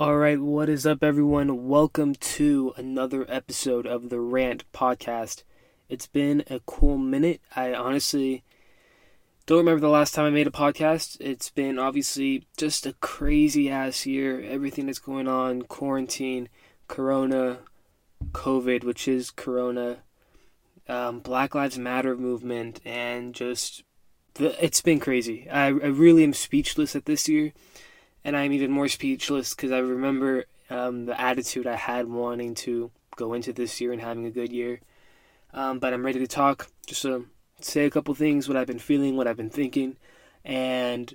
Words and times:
All 0.00 0.16
right, 0.16 0.40
what 0.40 0.70
is 0.70 0.86
up, 0.86 1.04
everyone? 1.04 1.68
Welcome 1.68 2.14
to 2.14 2.72
another 2.78 3.26
episode 3.28 3.86
of 3.86 4.08
the 4.08 4.18
Rant 4.18 4.64
Podcast. 4.72 5.42
It's 5.90 6.06
been 6.06 6.42
a 6.48 6.60
cool 6.60 6.96
minute. 6.96 7.42
I 7.54 7.74
honestly 7.74 8.42
don't 9.44 9.58
remember 9.58 9.82
the 9.82 9.90
last 9.90 10.14
time 10.14 10.24
I 10.24 10.30
made 10.30 10.46
a 10.46 10.50
podcast. 10.50 11.18
It's 11.20 11.50
been 11.50 11.78
obviously 11.78 12.46
just 12.56 12.86
a 12.86 12.94
crazy 12.94 13.68
ass 13.68 14.06
year. 14.06 14.40
Everything 14.40 14.86
that's 14.86 14.98
going 14.98 15.28
on 15.28 15.60
quarantine, 15.64 16.48
Corona, 16.88 17.58
COVID, 18.32 18.84
which 18.84 19.06
is 19.06 19.30
Corona, 19.30 19.98
um, 20.88 21.18
Black 21.18 21.54
Lives 21.54 21.78
Matter 21.78 22.16
movement, 22.16 22.80
and 22.86 23.34
just 23.34 23.84
it's 24.38 24.80
been 24.80 24.98
crazy. 24.98 25.46
I, 25.50 25.66
I 25.66 25.68
really 25.68 26.24
am 26.24 26.32
speechless 26.32 26.96
at 26.96 27.04
this 27.04 27.28
year 27.28 27.52
and 28.24 28.36
I'm 28.36 28.52
even 28.52 28.70
more 28.70 28.88
speechless 28.88 29.54
because 29.54 29.72
I 29.72 29.78
remember 29.78 30.44
um, 30.68 31.06
the 31.06 31.20
attitude 31.20 31.66
I 31.66 31.76
had 31.76 32.06
wanting 32.06 32.54
to 32.56 32.90
go 33.16 33.32
into 33.32 33.52
this 33.52 33.80
year 33.80 33.92
and 33.92 34.00
having 34.00 34.26
a 34.26 34.30
good 34.30 34.52
year. 34.52 34.80
Um, 35.52 35.78
but 35.78 35.92
I'm 35.92 36.04
ready 36.04 36.20
to 36.20 36.26
talk, 36.26 36.68
just 36.86 37.02
to 37.02 37.26
say 37.60 37.84
a 37.84 37.90
couple 37.90 38.14
things, 38.14 38.48
what 38.48 38.56
I've 38.56 38.66
been 38.66 38.78
feeling, 38.78 39.16
what 39.16 39.26
I've 39.26 39.36
been 39.36 39.50
thinking, 39.50 39.96
and 40.44 41.14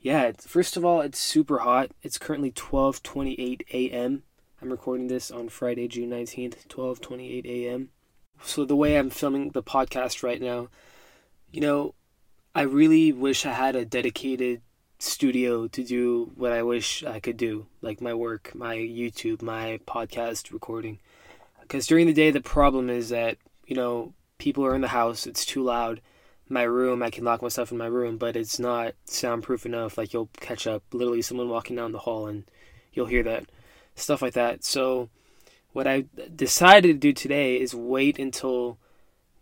yeah. 0.00 0.32
First 0.38 0.76
of 0.76 0.84
all, 0.84 1.00
it's 1.00 1.18
super 1.18 1.58
hot. 1.58 1.90
It's 2.02 2.18
currently 2.18 2.52
12:28 2.52 3.62
a.m. 3.72 4.22
I'm 4.62 4.70
recording 4.70 5.08
this 5.08 5.30
on 5.30 5.48
Friday, 5.48 5.88
June 5.88 6.10
19th, 6.10 6.66
12:28 6.68 7.44
a.m. 7.44 7.90
So 8.42 8.64
the 8.64 8.76
way 8.76 8.96
I'm 8.96 9.10
filming 9.10 9.50
the 9.50 9.62
podcast 9.62 10.22
right 10.22 10.40
now, 10.40 10.68
you 11.50 11.60
know, 11.60 11.94
I 12.54 12.62
really 12.62 13.12
wish 13.12 13.44
I 13.44 13.52
had 13.52 13.76
a 13.76 13.84
dedicated 13.84 14.62
studio 14.98 15.68
to 15.68 15.84
do 15.84 16.32
what 16.36 16.52
I 16.52 16.62
wish 16.62 17.04
I 17.04 17.20
could 17.20 17.36
do, 17.36 17.66
like 17.82 18.00
my 18.00 18.14
work, 18.14 18.52
my 18.54 18.76
YouTube, 18.76 19.42
my 19.42 19.80
podcast 19.86 20.52
recording. 20.52 20.98
Because 21.60 21.86
during 21.86 22.06
the 22.06 22.12
day, 22.12 22.30
the 22.30 22.40
problem 22.40 22.88
is 22.88 23.10
that, 23.10 23.38
you 23.66 23.76
know, 23.76 24.14
people 24.38 24.64
are 24.64 24.74
in 24.74 24.80
the 24.80 24.88
house, 24.88 25.26
it's 25.26 25.44
too 25.44 25.62
loud. 25.62 26.00
My 26.48 26.62
room, 26.62 27.02
I 27.02 27.10
can 27.10 27.24
lock 27.24 27.42
myself 27.42 27.72
in 27.72 27.78
my 27.78 27.86
room, 27.86 28.18
but 28.18 28.36
it's 28.36 28.58
not 28.58 28.94
soundproof 29.04 29.66
enough. 29.66 29.98
Like, 29.98 30.12
you'll 30.12 30.30
catch 30.40 30.66
up 30.66 30.82
literally 30.92 31.22
someone 31.22 31.48
walking 31.48 31.74
down 31.74 31.92
the 31.92 31.98
hall 31.98 32.28
and 32.28 32.44
you'll 32.92 33.06
hear 33.06 33.24
that. 33.24 33.46
Stuff 33.96 34.22
like 34.22 34.34
that. 34.34 34.62
So, 34.64 35.08
what 35.72 35.86
I 35.86 36.04
decided 36.34 36.88
to 36.88 36.98
do 36.98 37.12
today 37.12 37.60
is 37.60 37.74
wait 37.74 38.18
until 38.18 38.78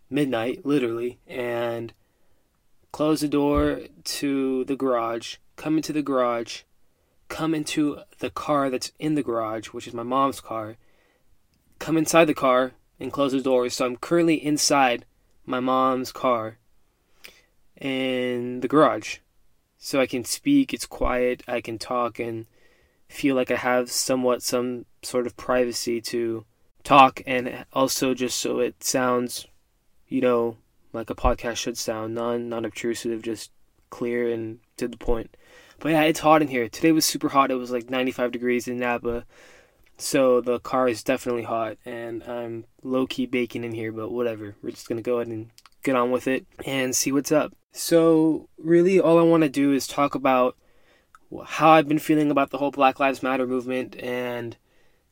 midnight, 0.09 0.65
literally, 0.65 1.19
and 1.27 1.93
close 2.91 3.21
the 3.21 3.27
door 3.27 3.81
to 4.03 4.65
the 4.65 4.75
garage 4.75 5.35
come 5.55 5.77
into 5.77 5.93
the 5.93 6.01
garage, 6.01 6.61
come 7.27 7.55
into 7.55 7.99
the 8.19 8.29
car 8.29 8.69
that's 8.69 8.91
in 8.99 9.15
the 9.15 9.23
garage, 9.23 9.67
which 9.67 9.87
is 9.87 9.93
my 9.93 10.03
mom's 10.03 10.41
car, 10.41 10.77
come 11.79 11.97
inside 11.97 12.25
the 12.25 12.33
car 12.33 12.73
and 12.99 13.11
close 13.11 13.31
the 13.31 13.41
doors. 13.41 13.73
So 13.73 13.85
I'm 13.85 13.97
currently 13.97 14.35
inside 14.35 15.05
my 15.45 15.59
mom's 15.59 16.11
car 16.11 16.57
in 17.79 18.61
the 18.61 18.67
garage. 18.67 19.17
So 19.77 19.99
I 19.99 20.07
can 20.07 20.23
speak, 20.23 20.73
it's 20.73 20.85
quiet, 20.85 21.43
I 21.47 21.61
can 21.61 21.77
talk 21.77 22.19
and 22.19 22.47
feel 23.07 23.35
like 23.35 23.51
I 23.51 23.55
have 23.55 23.91
somewhat 23.91 24.41
some 24.41 24.85
sort 25.03 25.27
of 25.27 25.37
privacy 25.37 26.01
to 26.01 26.45
talk 26.83 27.21
and 27.27 27.65
also 27.73 28.13
just 28.13 28.39
so 28.39 28.59
it 28.59 28.83
sounds, 28.83 29.45
you 30.07 30.21
know, 30.21 30.57
like 30.93 31.09
a 31.09 31.15
podcast 31.15 31.57
should 31.57 31.77
sound, 31.77 32.15
non 32.15 32.49
non 32.49 32.65
obtrusive, 32.65 33.21
just 33.21 33.51
clear 33.89 34.31
and 34.31 34.59
to 34.77 34.87
the 34.87 34.97
point. 34.97 35.35
But 35.79 35.89
yeah, 35.89 36.03
it's 36.03 36.19
hot 36.19 36.41
in 36.41 36.47
here. 36.47 36.69
Today 36.69 36.91
was 36.91 37.05
super 37.05 37.29
hot. 37.29 37.51
It 37.51 37.55
was 37.55 37.71
like 37.71 37.89
95 37.89 38.31
degrees 38.31 38.67
in 38.67 38.79
Napa. 38.79 39.25
So 39.97 40.41
the 40.41 40.59
car 40.59 40.89
is 40.89 41.03
definitely 41.03 41.43
hot 41.43 41.77
and 41.85 42.23
I'm 42.23 42.65
low 42.83 43.07
key 43.07 43.25
baking 43.25 43.63
in 43.63 43.73
here, 43.73 43.91
but 43.91 44.11
whatever. 44.11 44.55
We're 44.61 44.71
just 44.71 44.89
going 44.89 44.97
to 44.97 45.03
go 45.03 45.17
ahead 45.17 45.27
and 45.27 45.51
get 45.83 45.95
on 45.95 46.11
with 46.11 46.27
it 46.27 46.45
and 46.65 46.95
see 46.95 47.11
what's 47.11 47.31
up. 47.31 47.53
So, 47.71 48.47
really, 48.57 49.01
all 49.01 49.19
I 49.19 49.23
want 49.23 49.43
to 49.43 49.49
do 49.49 49.73
is 49.73 49.85
talk 49.85 50.15
about 50.15 50.55
how 51.45 51.71
I've 51.71 51.89
been 51.89 51.99
feeling 51.99 52.31
about 52.31 52.49
the 52.49 52.57
whole 52.57 52.71
Black 52.71 53.01
Lives 53.01 53.21
Matter 53.21 53.45
movement 53.45 53.97
and 54.01 54.55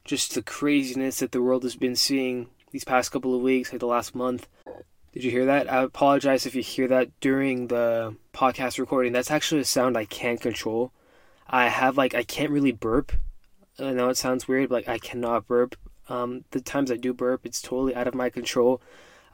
just 0.06 0.34
the 0.34 0.42
craziness 0.42 1.20
that 1.20 1.34
the 1.34 1.42
world 1.42 1.64
has 1.64 1.76
been 1.76 1.96
seeing 1.96 2.48
these 2.72 2.86
past 2.86 3.12
couple 3.12 3.36
of 3.36 3.42
weeks, 3.42 3.72
like 3.72 3.82
the 3.82 3.86
last 3.86 4.16
month. 4.16 4.48
Did 5.14 5.24
you 5.24 5.30
hear 5.30 5.46
that? 5.46 5.72
I 5.72 5.84
apologize 5.84 6.48
if 6.48 6.56
you 6.56 6.64
hear 6.64 6.88
that 6.88 7.12
during 7.20 7.68
the 7.68 8.16
podcast 8.34 8.80
recording. 8.80 9.14
That's 9.14 9.30
actually 9.30 9.62
a 9.62 9.66
sound 9.66 9.96
I 9.96 10.06
can't 10.06 10.42
control. 10.42 10.92
I 11.48 11.68
have 11.70 11.98
like 11.98 12.16
I 12.16 12.24
can't 12.24 12.50
really 12.50 12.72
burp. 12.72 13.12
I 13.80 13.92
know 13.92 14.10
it 14.10 14.18
sounds 14.18 14.48
weird, 14.48 14.70
but 14.70 14.76
like 14.76 14.90
I 14.90 14.98
cannot 14.98 15.48
burp. 15.48 15.76
Um, 16.10 16.46
the 16.50 16.62
times 16.62 16.92
I 16.92 16.98
do 16.98 17.14
burp, 17.14 17.46
it's 17.46 17.62
totally 17.62 17.94
out 17.94 18.08
of 18.08 18.16
my 18.16 18.32
control. 18.32 18.82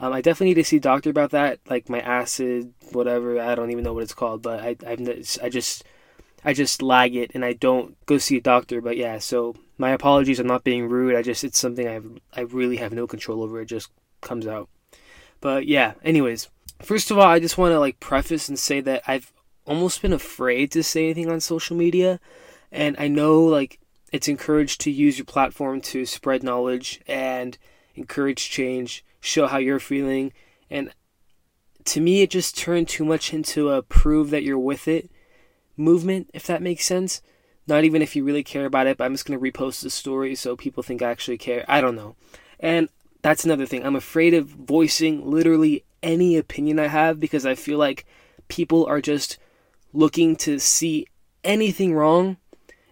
Um, 0.02 0.12
I 0.12 0.20
definitely 0.20 0.48
need 0.48 0.62
to 0.62 0.66
see 0.66 0.78
a 0.78 0.82
doctor 0.82 1.10
about 1.10 1.32
that, 1.32 1.60
like 1.70 1.90
my 1.90 2.02
acid, 2.02 2.74
whatever. 2.92 3.40
I 3.40 3.56
don't 3.56 3.72
even 3.72 3.86
know 3.86 3.94
what 3.94 4.04
it's 4.04 4.14
called, 4.14 4.42
but 4.42 4.60
I 4.60 4.76
I've, 4.86 5.00
I 5.42 5.48
just 5.48 5.86
I 6.44 6.52
just 6.52 6.82
lag 6.82 7.16
it 7.16 7.32
and 7.34 7.46
I 7.46 7.54
don't 7.54 7.96
go 8.06 8.18
see 8.18 8.36
a 8.36 8.42
doctor. 8.42 8.82
But 8.82 8.98
yeah, 8.98 9.20
so 9.20 9.56
my 9.78 9.92
apologies. 9.92 10.40
I'm 10.40 10.48
not 10.48 10.66
being 10.66 10.90
rude. 10.90 11.16
I 11.16 11.22
just 11.22 11.46
it's 11.46 11.58
something 11.58 11.88
I 11.88 12.02
I 12.38 12.44
really 12.44 12.78
have 12.78 12.92
no 12.92 13.08
control 13.08 13.44
over. 13.44 13.62
It 13.62 13.68
just 13.68 13.92
comes 14.20 14.46
out. 14.46 14.68
But 15.42 15.68
yeah, 15.68 15.94
anyways, 16.04 16.50
first 16.82 17.12
of 17.12 17.18
all, 17.18 17.26
I 17.26 17.40
just 17.40 17.58
want 17.58 17.72
to 17.72 17.80
like 17.80 18.00
preface 18.00 18.50
and 18.50 18.60
say 18.60 18.82
that 18.82 19.04
I've 19.08 19.32
almost 19.66 20.02
been 20.02 20.14
afraid 20.14 20.72
to 20.72 20.84
say 20.84 21.06
anything 21.06 21.30
on 21.30 21.40
social 21.40 21.76
media, 21.78 22.20
and 22.72 22.96
I 23.00 23.08
know 23.08 23.44
like 23.44 23.80
it's 24.12 24.28
encouraged 24.28 24.82
to 24.82 24.92
use 24.92 25.18
your 25.18 25.26
platform 25.26 25.82
to 25.82 26.06
spread 26.06 26.44
knowledge 26.44 27.02
and 27.08 27.58
encourage 27.96 28.50
change, 28.50 29.06
show 29.20 29.48
how 29.48 29.58
you're 29.58 29.80
feeling, 29.80 30.34
and 30.70 30.92
to 31.86 32.02
me 32.02 32.22
it 32.22 32.32
just 32.32 32.58
turned 32.58 32.88
too 32.88 33.06
much 33.06 33.34
into 33.34 33.70
a 33.70 33.82
prove 33.82 34.30
that 34.32 34.44
you're 34.44 34.60
with 34.60 34.88
it 34.88 35.10
movement, 35.78 36.30
if 36.34 36.46
that 36.46 36.62
makes 36.62 36.86
sense. 36.86 37.22
Not 37.68 37.84
even 37.84 38.02
if 38.02 38.16
you 38.16 38.24
really 38.24 38.44
care 38.44 38.66
about 38.66 38.88
it, 38.88 38.98
but 38.98 39.06
I'm 39.06 39.14
just 39.14 39.26
gonna 39.26 39.40
repost 39.40 39.82
the 39.82 39.90
story 39.90 40.36
so 40.36 40.56
people 40.56 40.84
think 40.84 41.02
I 41.02 41.10
actually 41.10 41.38
care. 41.38 41.64
I 41.68 41.82
don't 41.82 41.96
know. 41.96 42.16
And 42.60 42.90
that's 43.22 43.46
another 43.46 43.66
thing. 43.66 43.86
I'm 43.86 43.96
afraid 43.96 44.34
of 44.34 44.48
voicing 44.48 45.30
literally 45.30 45.84
any 46.02 46.38
opinion 46.38 46.80
I 46.80 46.88
have 46.88 47.20
because 47.20 47.46
I 47.46 47.56
feel 47.56 47.78
like 47.78 48.06
people 48.48 48.86
are 48.86 49.02
just 49.02 49.38
looking 49.94 50.36
to 50.38 50.60
see 50.60 51.08
anything 51.44 51.94
wrong 51.94 52.38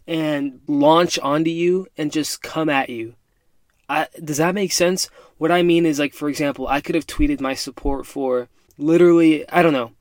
and 0.05 0.61
launch 0.67 1.19
onto 1.19 1.49
you 1.49 1.87
and 1.97 2.11
just 2.11 2.41
come 2.41 2.69
at 2.69 2.89
you. 2.89 3.15
I, 3.89 4.07
does 4.23 4.37
that 4.37 4.55
make 4.55 4.71
sense? 4.71 5.09
What 5.37 5.51
I 5.51 5.63
mean 5.63 5.85
is, 5.85 5.99
like, 5.99 6.13
for 6.13 6.29
example, 6.29 6.67
I 6.67 6.81
could 6.81 6.95
have 6.95 7.07
tweeted 7.07 7.39
my 7.39 7.53
support 7.53 8.05
for 8.05 8.49
literally, 8.77 9.47
I 9.49 9.61
don't 9.61 9.73
know, 9.73 9.91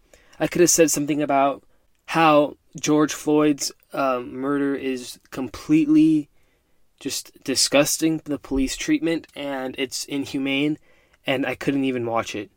I 0.40 0.46
could 0.46 0.60
have 0.60 0.70
said 0.70 0.90
something 0.90 1.22
about 1.22 1.62
how 2.06 2.56
George 2.80 3.14
Floyd's 3.14 3.72
um, 3.92 4.34
murder 4.34 4.74
is 4.74 5.18
completely 5.30 6.28
just 6.98 7.32
disgusting 7.44 8.22
the 8.24 8.38
police 8.38 8.76
treatment 8.76 9.26
and 9.34 9.74
it's 9.78 10.04
inhumane 10.06 10.78
and 11.26 11.44
I 11.44 11.54
couldn't 11.54 11.84
even 11.84 12.06
watch 12.06 12.34
it 12.34 12.50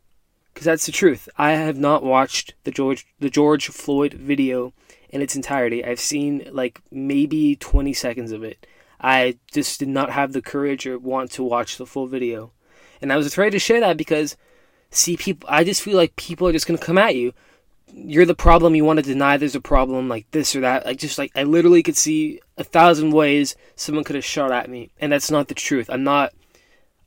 because 0.52 0.64
that's 0.64 0.86
the 0.86 0.92
truth. 0.92 1.28
I 1.36 1.52
have 1.52 1.78
not 1.78 2.02
watched 2.02 2.54
the 2.64 2.70
George 2.70 3.06
the 3.18 3.30
George 3.30 3.68
Floyd 3.68 4.14
video 4.14 4.72
in 5.08 5.22
its 5.22 5.36
entirety. 5.36 5.84
I've 5.84 6.00
seen 6.00 6.48
like 6.52 6.80
maybe 6.90 7.56
20 7.56 7.92
seconds 7.92 8.32
of 8.32 8.44
it. 8.44 8.66
I 9.00 9.38
just 9.52 9.80
did 9.80 9.88
not 9.88 10.10
have 10.10 10.32
the 10.32 10.42
courage 10.42 10.86
or 10.86 10.98
want 10.98 11.30
to 11.32 11.42
watch 11.42 11.78
the 11.78 11.86
full 11.86 12.06
video. 12.06 12.52
And 13.00 13.12
I 13.12 13.16
was 13.16 13.26
afraid 13.26 13.50
to 13.50 13.58
share 13.58 13.80
that 13.80 13.96
because 13.96 14.36
see 14.90 15.16
people 15.16 15.48
I 15.50 15.64
just 15.64 15.82
feel 15.82 15.96
like 15.96 16.16
people 16.16 16.46
are 16.48 16.52
just 16.52 16.66
going 16.66 16.78
to 16.78 16.84
come 16.84 16.98
at 16.98 17.16
you 17.16 17.32
you're 17.94 18.26
the 18.26 18.34
problem 18.34 18.74
you 18.74 18.84
want 18.84 18.98
to 18.98 19.04
deny 19.04 19.36
there's 19.36 19.54
a 19.54 19.60
problem 19.60 20.08
like 20.08 20.30
this 20.30 20.54
or 20.54 20.60
that 20.60 20.84
like 20.84 20.98
just 20.98 21.18
like 21.18 21.30
i 21.34 21.42
literally 21.42 21.82
could 21.82 21.96
see 21.96 22.40
a 22.56 22.64
thousand 22.64 23.10
ways 23.10 23.56
someone 23.76 24.04
could 24.04 24.16
have 24.16 24.24
shot 24.24 24.52
at 24.52 24.70
me 24.70 24.90
and 25.00 25.12
that's 25.12 25.30
not 25.30 25.48
the 25.48 25.54
truth. 25.54 25.88
I'm 25.90 26.04
not 26.04 26.32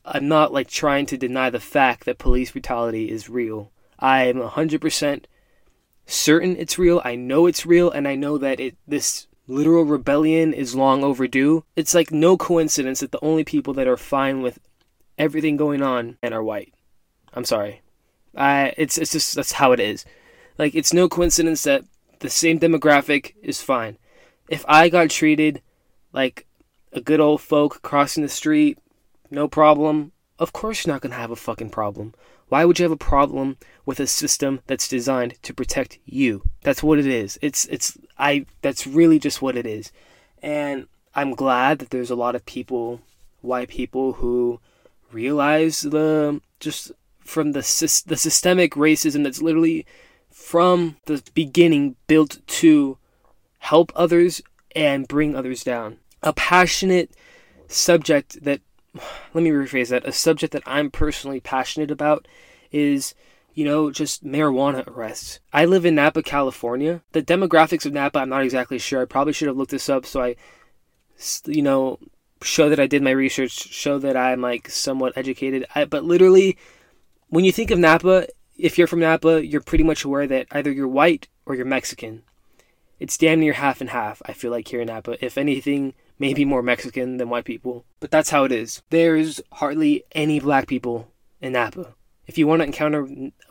i'm 0.06 0.28
not 0.28 0.54
like 0.54 0.68
trying 0.68 1.06
to 1.08 1.18
deny 1.18 1.50
the 1.50 1.60
fact 1.60 2.06
that 2.06 2.18
police 2.18 2.52
brutality 2.52 3.10
is 3.10 3.30
real. 3.30 3.72
I 4.00 4.26
am 4.26 4.38
100% 4.38 5.26
certain 6.06 6.58
it's 6.58 6.78
real 6.78 7.02
i 7.06 7.16
know 7.16 7.46
it's 7.46 7.66
real 7.66 7.90
and 7.90 8.10
i 8.10 8.14
know 8.14 8.38
that 8.38 8.60
it 8.60 8.76
this 8.86 9.26
literal 9.48 9.84
rebellion 9.84 10.54
is 10.54 10.76
long 10.76 11.04
overdue. 11.04 11.64
It's 11.76 11.94
like 11.94 12.12
no 12.12 12.38
coincidence 12.38 13.02
that 13.02 13.12
the 13.12 13.24
only 13.24 13.44
people 13.44 13.74
that 13.76 13.88
are 13.88 13.98
fine 13.98 14.42
with 14.42 14.60
everything 15.18 15.58
going 15.58 15.82
on 15.82 16.18
and 16.22 16.34
are 16.34 16.44
white. 16.44 16.74
I'm 17.34 17.46
sorry. 17.46 17.82
I 18.36 18.74
it's 18.78 18.98
it's 18.98 19.12
just 19.12 19.36
that's 19.36 19.54
how 19.54 19.72
it 19.72 19.80
is 19.80 20.06
like, 20.58 20.76
it's 20.76 20.94
no 20.94 21.10
coincidence 21.10 21.64
that 21.64 21.84
the 22.20 22.30
same 22.30 22.60
demographic 22.60 23.34
is 23.42 23.62
fine. 23.62 23.98
If 24.50 24.66
I 24.68 24.90
got 24.90 25.10
treated 25.10 25.62
like 26.12 26.46
a 26.92 27.02
good 27.02 27.20
old 27.20 27.42
folk 27.42 27.82
crossing 27.82 28.24
the 28.24 28.30
street, 28.30 28.78
no 29.30 29.48
problem, 29.48 30.12
of 30.40 30.54
course 30.54 30.86
you're 30.86 30.94
not 30.94 31.02
going 31.02 31.12
to 31.12 31.18
have 31.18 31.32
a 31.32 31.36
fucking 31.36 31.70
problem. 31.70 32.14
Why 32.50 32.66
would 32.66 32.78
you 32.78 32.84
have 32.84 32.92
a 32.92 32.98
problem 32.98 33.58
with 33.86 34.00
a 34.00 34.08
system 34.08 34.62
that's 34.68 34.88
designed 34.88 35.42
to 35.42 35.54
protect 35.54 35.98
you? 36.06 36.44
That's 36.62 36.84
what 36.84 37.00
it 37.00 37.08
is. 37.08 37.40
It's 37.42 37.66
it's 37.66 37.98
I 38.20 38.46
that's 38.62 38.86
really 38.86 39.18
just 39.18 39.42
what 39.42 39.58
it 39.58 39.66
is. 39.66 39.92
And 40.42 40.88
I'm 41.16 41.34
glad 41.34 41.80
that 41.80 41.90
there's 41.90 42.12
a 42.12 42.16
lot 42.16 42.36
of 42.36 42.46
people, 42.46 43.02
white 43.42 43.70
people, 43.70 44.14
who 44.14 44.60
realize 45.12 45.82
the 45.82 46.42
just 46.60 46.92
from 47.22 47.54
the 47.54 47.62
the 48.06 48.18
systemic 48.18 48.74
racism 48.74 49.24
that's 49.24 49.42
literally 49.42 49.86
from 50.34 50.98
the 51.06 51.24
beginning 51.34 51.96
built 52.08 52.40
to 52.48 52.98
help 53.60 53.92
others 53.96 54.42
and 54.76 55.08
bring 55.08 55.36
others 55.36 55.64
down. 55.64 56.00
A 56.22 56.34
passionate 56.34 57.12
subject 57.68 58.44
that 58.44 58.62
let 59.34 59.44
me 59.44 59.52
rephrase 59.52 59.90
that. 59.90 60.08
A 60.08 60.12
subject 60.12 60.54
that 60.54 60.64
I'm 60.66 60.92
personally 60.92 61.40
passionate 61.40 61.92
about 61.92 62.28
is 62.72 63.14
you 63.54 63.66
know, 63.66 63.92
just 63.92 64.26
marijuana 64.26 64.88
arrests. 64.88 65.40
I 65.52 65.66
live 65.66 65.86
in 65.86 65.96
Napa, 65.96 66.24
California. 66.24 67.02
The 67.12 67.22
demographics 67.22 67.86
of 67.86 67.94
Napa, 67.94 68.20
I'm 68.20 68.30
not 68.30 68.44
exactly 68.44 68.80
sure. 68.80 69.02
I 69.02 69.06
probably 69.06 69.34
should 69.34 69.48
have 69.48 69.58
looked 69.58 69.72
this 69.72 69.90
up 69.90 70.06
so 70.06 70.22
I, 70.22 70.36
you 71.46 71.62
know, 71.62 72.00
show 72.42 72.70
that 72.70 72.80
I 72.80 72.88
did 72.88 73.04
my 73.04 73.12
research, 73.12 73.52
show 73.52 74.00
that 74.00 74.18
I'm 74.18 74.42
like 74.42 74.70
somewhat 74.70 75.14
educated. 75.16 75.66
I, 75.76 75.86
but 75.86 76.04
literally, 76.04 76.58
when 77.30 77.46
you 77.46 77.52
think 77.52 77.70
of 77.70 77.80
Napa, 77.80 78.28
if 78.64 78.78
you're 78.78 78.88
from 78.88 79.02
Napa, 79.02 79.46
you're 79.46 79.60
pretty 79.60 79.84
much 79.84 80.06
aware 80.06 80.26
that 80.26 80.48
either 80.50 80.72
you're 80.72 80.88
white 80.88 81.28
or 81.46 81.54
you're 81.54 81.66
Mexican. 81.66 82.24
It's 82.98 83.18
damn 83.18 83.42
near 83.42 83.52
half 83.52 83.82
and 83.82 83.90
half, 83.90 84.22
I 84.26 84.32
feel 84.32 84.52
like, 84.52 84.70
here 84.70 84.80
in 84.80 84.88
Napa. 84.88 85.24
If 85.24 85.38
anything, 85.38 85.94
maybe 86.18 86.46
more 86.46 86.64
Mexican 86.64 87.18
than 87.18 87.28
white 87.28 87.44
people. 87.44 87.84
But 88.00 88.10
that's 88.10 88.30
how 88.30 88.46
it 88.46 88.54
is. 88.54 88.82
There's 88.90 89.42
hardly 89.52 90.06
any 90.14 90.40
black 90.40 90.68
people 90.68 91.12
in 91.42 91.52
Napa. 91.52 91.94
If 92.26 92.38
you 92.38 92.48
want 92.48 92.62
to 92.62 92.66
encounter 92.66 93.06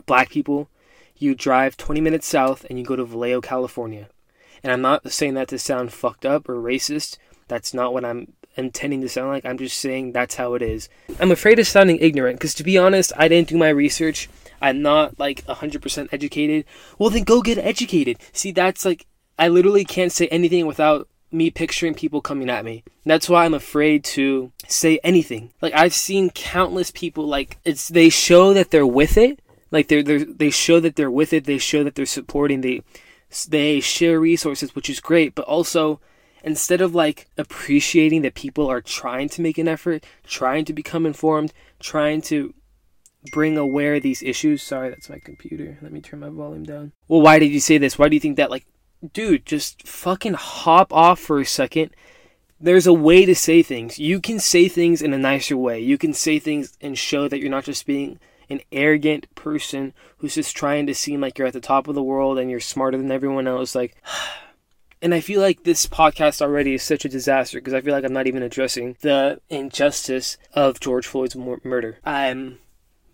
black 0.07 0.31
people, 0.31 0.67
you 1.15 1.35
drive 1.35 1.77
20 1.77 2.01
minutes 2.01 2.25
south 2.25 2.65
and 2.67 2.79
you 2.79 2.83
go 2.83 2.95
to 2.95 3.05
Vallejo, 3.05 3.39
California. 3.39 4.09
And 4.63 4.71
I'm 4.71 4.81
not 4.81 5.11
saying 5.11 5.35
that 5.35 5.47
to 5.49 5.59
sound 5.59 5.93
fucked 5.93 6.25
up 6.25 6.49
or 6.49 6.55
racist. 6.55 7.19
That's 7.47 7.71
not 7.71 7.93
what 7.93 8.03
I'm 8.03 8.33
intending 8.55 9.01
to 9.01 9.09
sound 9.09 9.29
like. 9.29 9.45
I'm 9.45 9.59
just 9.59 9.77
saying 9.77 10.13
that's 10.13 10.35
how 10.35 10.55
it 10.55 10.63
is. 10.63 10.89
I'm 11.19 11.31
afraid 11.31 11.59
of 11.59 11.67
sounding 11.67 11.99
ignorant 11.99 12.39
because, 12.39 12.55
to 12.55 12.63
be 12.63 12.79
honest, 12.79 13.13
I 13.15 13.27
didn't 13.27 13.49
do 13.49 13.57
my 13.57 13.69
research. 13.69 14.27
I'm 14.63 14.81
not 14.81 15.19
like 15.19 15.45
100% 15.45 16.09
educated. 16.13 16.65
Well, 16.97 17.09
then 17.09 17.23
go 17.23 17.41
get 17.41 17.57
educated. 17.57 18.17
See, 18.31 18.51
that's 18.51 18.85
like, 18.85 19.05
I 19.37 19.49
literally 19.49 19.83
can't 19.83 20.11
say 20.11 20.27
anything 20.29 20.65
without 20.65 21.09
me 21.33 21.51
picturing 21.51 21.93
people 21.93 22.21
coming 22.21 22.49
at 22.49 22.63
me. 22.63 22.83
That's 23.05 23.27
why 23.27 23.43
I'm 23.43 23.53
afraid 23.53 24.05
to 24.05 24.53
say 24.67 24.99
anything. 25.03 25.51
Like 25.61 25.73
I've 25.73 25.93
seen 25.93 26.29
countless 26.29 26.91
people 26.91 27.27
like 27.27 27.57
it's 27.65 27.89
they 27.89 28.09
show 28.09 28.53
that 28.53 28.71
they're 28.71 28.87
with 28.87 29.17
it. 29.17 29.41
Like 29.69 29.87
they're, 29.87 30.03
they're 30.03 30.23
they 30.23 30.51
show 30.51 30.79
that 30.79 30.95
they're 30.95 31.11
with 31.11 31.33
it. 31.33 31.45
They 31.45 31.57
show 31.57 31.83
that 31.83 31.95
they're 31.95 32.05
supporting. 32.05 32.61
They 32.61 32.83
they 33.49 33.79
share 33.79 34.19
resources, 34.19 34.75
which 34.75 34.89
is 34.89 34.99
great. 34.99 35.33
But 35.35 35.45
also 35.45 35.99
instead 36.43 36.81
of 36.81 36.93
like 36.93 37.27
appreciating 37.37 38.21
that 38.21 38.35
people 38.35 38.67
are 38.67 38.81
trying 38.81 39.27
to 39.29 39.41
make 39.41 39.57
an 39.57 39.67
effort, 39.67 40.05
trying 40.23 40.65
to 40.65 40.73
become 40.73 41.05
informed, 41.05 41.51
trying 41.79 42.21
to 42.21 42.53
bring 43.31 43.57
aware 43.57 43.99
these 43.99 44.21
issues. 44.21 44.61
Sorry, 44.61 44.89
that's 44.89 45.09
my 45.09 45.19
computer. 45.19 45.77
Let 45.81 45.91
me 45.91 46.01
turn 46.01 46.19
my 46.19 46.29
volume 46.29 46.63
down. 46.63 46.91
Well, 47.07 47.21
why 47.21 47.39
did 47.39 47.51
you 47.51 47.59
say 47.59 47.77
this? 47.77 47.97
Why 47.97 48.09
do 48.09 48.15
you 48.15 48.19
think 48.19 48.37
that 48.37 48.51
like 48.51 48.65
dude, 49.11 49.45
just 49.45 49.85
fucking 49.87 50.33
hop 50.33 50.93
off 50.93 51.19
for 51.19 51.39
a 51.39 51.45
second. 51.45 51.91
There's 52.59 52.87
a 52.87 52.93
way 52.93 53.25
to 53.25 53.35
say 53.35 53.61
things. 53.61 53.99
You 53.99 54.21
can 54.21 54.39
say 54.39 54.69
things 54.69 55.01
in 55.01 55.13
a 55.13 55.17
nicer 55.17 55.57
way. 55.57 55.79
You 55.79 55.97
can 55.97 56.13
say 56.13 56.39
things 56.39 56.77
and 56.79 56.97
show 56.97 57.27
that 57.27 57.39
you're 57.39 57.49
not 57.49 57.65
just 57.65 57.85
being 57.85 58.19
an 58.49 58.61
arrogant 58.71 59.33
person 59.35 59.93
who's 60.17 60.35
just 60.35 60.55
trying 60.55 60.85
to 60.87 60.95
seem 60.95 61.19
like 61.19 61.37
you're 61.37 61.47
at 61.47 61.53
the 61.53 61.59
top 61.59 61.87
of 61.87 61.95
the 61.95 62.03
world 62.03 62.37
and 62.37 62.49
you're 62.49 62.59
smarter 62.59 62.97
than 62.97 63.11
everyone 63.11 63.47
else. 63.47 63.75
Like, 63.75 64.01
and 65.01 65.13
I 65.13 65.19
feel 65.19 65.41
like 65.41 65.63
this 65.63 65.87
podcast 65.87 66.41
already 66.41 66.75
is 66.75 66.83
such 66.83 67.03
a 67.03 67.09
disaster 67.09 67.57
because 67.57 67.73
I 67.73 67.81
feel 67.81 67.93
like 67.93 68.05
I'm 68.05 68.13
not 68.13 68.27
even 68.27 68.43
addressing 68.43 68.95
the 69.01 69.41
injustice 69.49 70.37
of 70.53 70.79
George 70.79 71.07
Floyd's 71.07 71.35
murder. 71.35 71.97
I'm 72.05 72.59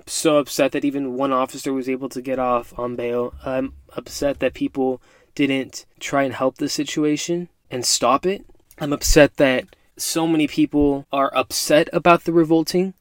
so 0.09 0.37
upset 0.37 0.71
that 0.71 0.85
even 0.85 1.15
one 1.15 1.31
officer 1.31 1.73
was 1.73 1.89
able 1.89 2.09
to 2.09 2.21
get 2.21 2.39
off 2.39 2.77
on 2.77 2.95
bail. 2.95 3.33
I'm 3.45 3.73
upset 3.95 4.39
that 4.39 4.53
people 4.53 5.01
didn't 5.35 5.85
try 5.99 6.23
and 6.23 6.33
help 6.33 6.57
the 6.57 6.69
situation 6.69 7.49
and 7.69 7.85
stop 7.85 8.25
it. 8.25 8.45
I'm 8.79 8.93
upset 8.93 9.37
that 9.37 9.75
so 9.97 10.27
many 10.27 10.47
people 10.47 11.05
are 11.11 11.35
upset 11.35 11.89
about 11.93 12.23
the 12.23 12.33
revolting. 12.33 12.93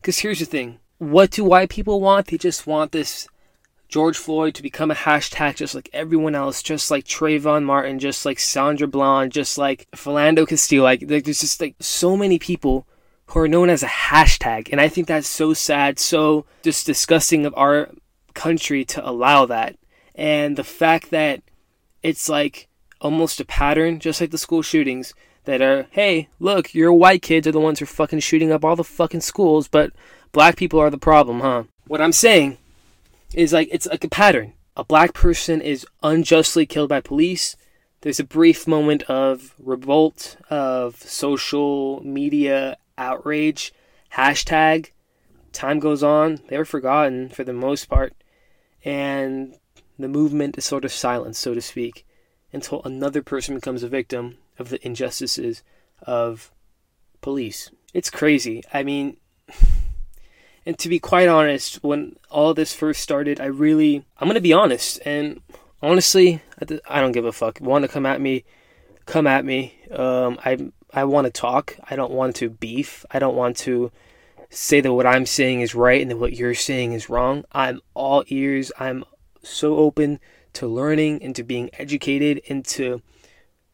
Because 0.00 0.18
here's 0.18 0.40
the 0.40 0.46
thing 0.46 0.78
what 0.98 1.30
do 1.30 1.44
white 1.44 1.70
people 1.70 2.00
want? 2.00 2.28
They 2.28 2.38
just 2.38 2.66
want 2.66 2.92
this 2.92 3.28
George 3.88 4.16
Floyd 4.16 4.54
to 4.54 4.62
become 4.62 4.90
a 4.90 4.94
hashtag 4.94 5.56
just 5.56 5.74
like 5.74 5.90
everyone 5.92 6.34
else, 6.34 6.62
just 6.62 6.90
like 6.90 7.04
Trayvon 7.04 7.64
Martin, 7.64 7.98
just 7.98 8.24
like 8.24 8.38
Sandra 8.38 8.88
Bland, 8.88 9.32
just 9.32 9.58
like 9.58 9.86
Philando 9.94 10.48
Castile. 10.48 10.82
Like, 10.82 11.06
there's 11.08 11.24
just 11.24 11.60
like 11.60 11.76
so 11.80 12.16
many 12.16 12.38
people 12.38 12.86
who 13.32 13.40
are 13.40 13.48
known 13.48 13.70
as 13.70 13.82
a 13.82 13.86
hashtag. 13.88 14.68
And 14.70 14.80
I 14.80 14.88
think 14.88 15.06
that's 15.06 15.28
so 15.28 15.54
sad, 15.54 15.98
so 15.98 16.44
just 16.62 16.84
disgusting 16.84 17.46
of 17.46 17.54
our 17.56 17.90
country 18.34 18.84
to 18.86 19.08
allow 19.08 19.46
that. 19.46 19.76
And 20.14 20.56
the 20.56 20.64
fact 20.64 21.10
that 21.10 21.42
it's 22.02 22.28
like 22.28 22.68
almost 23.00 23.40
a 23.40 23.44
pattern, 23.44 24.00
just 24.00 24.20
like 24.20 24.30
the 24.30 24.38
school 24.38 24.60
shootings 24.60 25.14
that 25.44 25.62
are, 25.62 25.86
hey, 25.90 26.28
look, 26.40 26.74
your 26.74 26.92
white 26.92 27.22
kids 27.22 27.46
are 27.46 27.52
the 27.52 27.60
ones 27.60 27.78
who 27.78 27.84
are 27.84 27.86
fucking 27.86 28.20
shooting 28.20 28.52
up 28.52 28.64
all 28.64 28.76
the 28.76 28.84
fucking 28.84 29.22
schools, 29.22 29.66
but 29.66 29.92
black 30.32 30.56
people 30.56 30.78
are 30.78 30.90
the 30.90 30.98
problem, 30.98 31.40
huh? 31.40 31.64
What 31.86 32.02
I'm 32.02 32.12
saying 32.12 32.58
is 33.34 33.52
like 33.52 33.68
it's 33.72 33.86
like 33.86 34.04
a 34.04 34.08
pattern. 34.08 34.52
A 34.76 34.84
black 34.84 35.14
person 35.14 35.60
is 35.60 35.86
unjustly 36.02 36.66
killed 36.66 36.90
by 36.90 37.00
police. 37.00 37.56
There's 38.02 38.20
a 38.20 38.24
brief 38.24 38.66
moment 38.66 39.04
of 39.04 39.54
revolt, 39.58 40.36
of 40.50 40.96
social 40.96 42.02
media 42.04 42.76
outrage, 43.02 43.72
hashtag. 44.14 44.90
Time 45.52 45.80
goes 45.80 46.02
on, 46.02 46.40
they're 46.48 46.64
forgotten 46.64 47.28
for 47.28 47.44
the 47.44 47.52
most 47.52 47.86
part, 47.86 48.14
and 48.84 49.54
the 49.98 50.08
movement 50.08 50.56
is 50.56 50.64
sort 50.64 50.84
of 50.84 50.92
silent, 50.92 51.36
so 51.36 51.52
to 51.52 51.60
speak, 51.60 52.06
until 52.52 52.82
another 52.84 53.22
person 53.22 53.54
becomes 53.54 53.82
a 53.82 53.88
victim 53.88 54.38
of 54.58 54.70
the 54.70 54.84
injustices 54.86 55.62
of 56.02 56.50
police. 57.20 57.70
It's 57.92 58.10
crazy. 58.10 58.62
I 58.72 58.82
mean, 58.82 59.18
and 60.66 60.78
to 60.78 60.88
be 60.88 60.98
quite 60.98 61.28
honest, 61.28 61.82
when 61.82 62.16
all 62.30 62.54
this 62.54 62.74
first 62.74 63.02
started, 63.02 63.40
I 63.40 63.46
really, 63.46 64.04
I'm 64.18 64.26
going 64.28 64.34
to 64.36 64.40
be 64.40 64.54
honest, 64.54 65.00
and 65.04 65.42
honestly, 65.82 66.40
I 66.88 67.00
don't 67.00 67.12
give 67.12 67.26
a 67.26 67.32
fuck. 67.32 67.60
Want 67.60 67.82
to 67.82 67.88
come 67.88 68.06
at 68.06 68.20
me, 68.20 68.44
come 69.04 69.26
at 69.26 69.44
me. 69.44 69.74
Um, 69.90 70.38
I, 70.44 70.72
I 70.92 71.04
want 71.04 71.26
to 71.26 71.30
talk. 71.30 71.76
I 71.88 71.96
don't 71.96 72.12
want 72.12 72.36
to 72.36 72.50
beef. 72.50 73.04
I 73.10 73.18
don't 73.18 73.36
want 73.36 73.56
to 73.58 73.90
say 74.50 74.80
that 74.80 74.92
what 74.92 75.06
I'm 75.06 75.26
saying 75.26 75.62
is 75.62 75.74
right 75.74 76.00
and 76.00 76.10
that 76.10 76.18
what 76.18 76.34
you're 76.34 76.54
saying 76.54 76.92
is 76.92 77.08
wrong. 77.08 77.44
I'm 77.52 77.80
all 77.94 78.24
ears. 78.28 78.70
I'm 78.78 79.04
so 79.42 79.76
open 79.76 80.20
to 80.52 80.66
learning 80.66 81.22
and 81.22 81.34
to 81.36 81.42
being 81.42 81.70
educated 81.78 82.42
and 82.48 82.64
to 82.66 83.00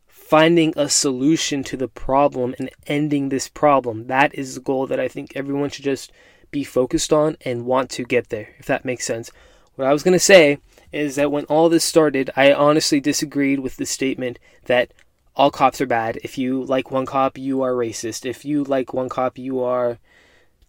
finding 0.07 0.73
a 0.77 0.89
solution 0.89 1.65
to 1.65 1.77
the 1.77 1.89
problem 1.89 2.55
and 2.59 2.71
ending 2.87 3.29
this 3.29 3.49
problem. 3.49 4.07
That 4.07 4.35
is 4.35 4.55
the 4.55 4.61
goal 4.61 4.87
that 4.87 5.01
I 5.01 5.09
think 5.09 5.33
everyone 5.35 5.71
should 5.71 5.85
just 5.85 6.13
be 6.51 6.65
focused 6.65 7.13
on 7.13 7.37
and 7.45 7.67
want 7.67 7.91
to 7.91 8.05
get 8.05 8.29
there, 8.29 8.55
if 8.59 8.67
that 8.67 8.85
makes 8.85 9.05
sense. 9.05 9.31
What 9.75 9.89
I 9.89 9.93
was 9.93 10.03
going 10.03 10.13
to 10.13 10.19
say 10.19 10.59
is 10.93 11.17
that 11.17 11.33
when 11.33 11.45
all 11.45 11.69
this 11.69 11.85
started, 11.85 12.31
I 12.37 12.53
honestly 12.53 13.01
disagreed 13.01 13.61
with 13.61 13.77
the 13.77 13.87
statement 13.87 14.39
that 14.67 14.93
all 15.39 15.53
cops 15.53 15.81
are 15.81 15.87
bad. 15.87 16.19
If 16.25 16.37
you 16.37 16.65
like 16.65 16.91
one 16.91 17.07
cop, 17.07 17.39
you 17.39 17.63
are 17.63 17.73
racist. 17.73 18.27
If 18.27 18.45
you 18.45 18.65
like 18.65 18.93
one 18.93 19.09
cop, 19.09 19.39
you 19.39 19.63
are 19.63 19.99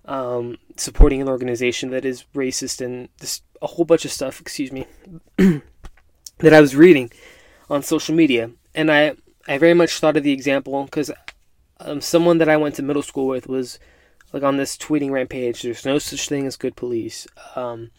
um, 0.06 0.60
supporting 0.78 1.22
an 1.22 1.28
organization 1.28 1.90
that 1.90 2.06
is 2.06 2.26
racist 2.36 2.80
and 2.80 3.10
this 3.18 3.42
a 3.64 3.68
whole 3.68 3.84
bunch 3.84 4.06
of 4.06 4.12
stuff, 4.12 4.40
excuse 4.40 4.72
me, 4.72 4.86
that 5.38 6.54
I 6.54 6.62
was 6.62 6.76
reading 6.76 7.12
on 7.70 7.82
social 7.82 8.16
media, 8.16 8.52
and 8.76 8.92
I 8.92 9.16
I 9.48 9.58
very 9.58 9.74
much 9.74 10.00
thought 10.00 10.16
of 10.16 10.24
the 10.24 10.32
example 10.32 10.84
because 10.86 11.12
um, 11.80 12.00
someone 12.00 12.38
that 12.38 12.48
I 12.48 12.56
went 12.56 12.76
to 12.76 12.84
middle 12.84 13.02
school 13.02 13.28
with 13.28 13.48
was 13.48 13.80
like 14.32 14.44
on 14.44 14.58
this 14.58 14.78
tweeting 14.78 15.10
rampage. 15.10 15.64
There's 15.64 15.86
no 15.86 15.98
such 15.98 16.30
thing 16.30 16.46
as 16.46 16.56
good 16.56 16.76
police. 16.76 17.28
Um, 17.56 17.90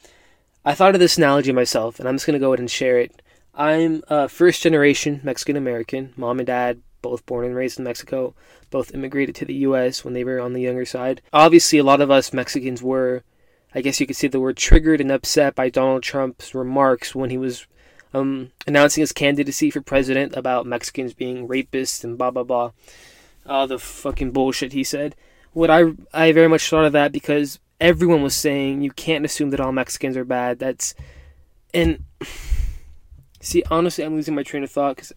I 0.65 0.75
thought 0.75 0.95
of 0.95 1.01
this 1.01 1.19
analogy 1.19 1.51
myself, 1.51 1.99
and 1.99 2.09
I'm 2.09 2.15
just 2.15 2.27
gonna 2.27 2.39
go 2.39 2.53
ahead 2.53 2.61
and 2.61 2.71
share 2.71 3.01
it. 3.01 3.21
I'm 3.55 4.03
a 4.09 4.29
first 4.29 4.63
generation 4.63 5.21
Mexican 5.23 5.57
American. 5.57 6.13
Mom 6.17 6.39
and 6.39 6.47
dad 6.47 6.81
both 7.03 7.25
born 7.25 7.47
and 7.47 7.55
raised 7.55 7.79
in 7.79 7.85
Mexico, 7.85 8.35
both 8.71 8.95
immigrated 8.95 9.35
to 9.37 9.45
the 9.45 9.55
U.S. 9.55 10.05
when 10.05 10.15
they 10.15 10.25
were 10.25 10.41
on 10.41 10.53
the 10.53 10.61
younger 10.61 10.85
side. 10.85 11.23
Obviously, 11.33 11.79
a 11.79 11.85
lot 11.85 12.01
of 12.01 12.11
us 12.11 12.33
Mexicans 12.33 12.83
were 12.83 13.23
I 13.75 13.83
guess 13.83 14.01
you 14.01 14.07
could 14.07 14.17
say 14.17 14.29
the 14.29 14.41
word 14.41 14.57
triggered 14.57 15.01
and 15.01 15.13
upset 15.13 15.55
by 15.55 15.69
Donald 15.69 16.03
Trump's 16.03 16.55
remarks 16.55 17.15
when 17.15 17.31
he 17.31 17.39
was 17.39 17.67
um, 18.13 18.51
announcing 18.67 19.03
his 19.03 19.13
candidacy 19.13 19.71
for 19.71 19.81
president 19.81 20.37
about 20.37 20.67
Mexicans 20.67 21.15
being 21.15 21.47
rapists 21.47 22.03
and 22.03 22.19
blah 22.19 22.31
blah 22.31 22.43
blah, 22.43 22.73
all 23.47 23.67
the 23.67 23.79
fucking 23.79 24.33
bullshit 24.33 24.73
he 24.73 24.83
said. 24.83 25.15
What 25.53 25.71
I 25.71 25.93
I 26.13 26.33
very 26.33 26.49
much 26.49 26.69
thought 26.69 26.85
of 26.85 26.93
that 26.93 27.13
because 27.13 27.61
everyone 27.81 28.23
was 28.23 28.35
saying 28.35 28.83
you 28.83 28.91
can't 28.91 29.25
assume 29.25 29.51
that 29.51 29.61
all 29.61 29.73
Mexicans 29.73 30.17
are 30.17 30.25
bad. 30.25 30.59
That's 30.59 30.95
and 31.73 32.05
see 33.41 33.63
honestly, 33.71 34.05
I'm 34.05 34.15
losing 34.15 34.35
my 34.35 34.43
train 34.43 34.63
of 34.63 34.71
thought 34.71 34.97
because 34.97 35.13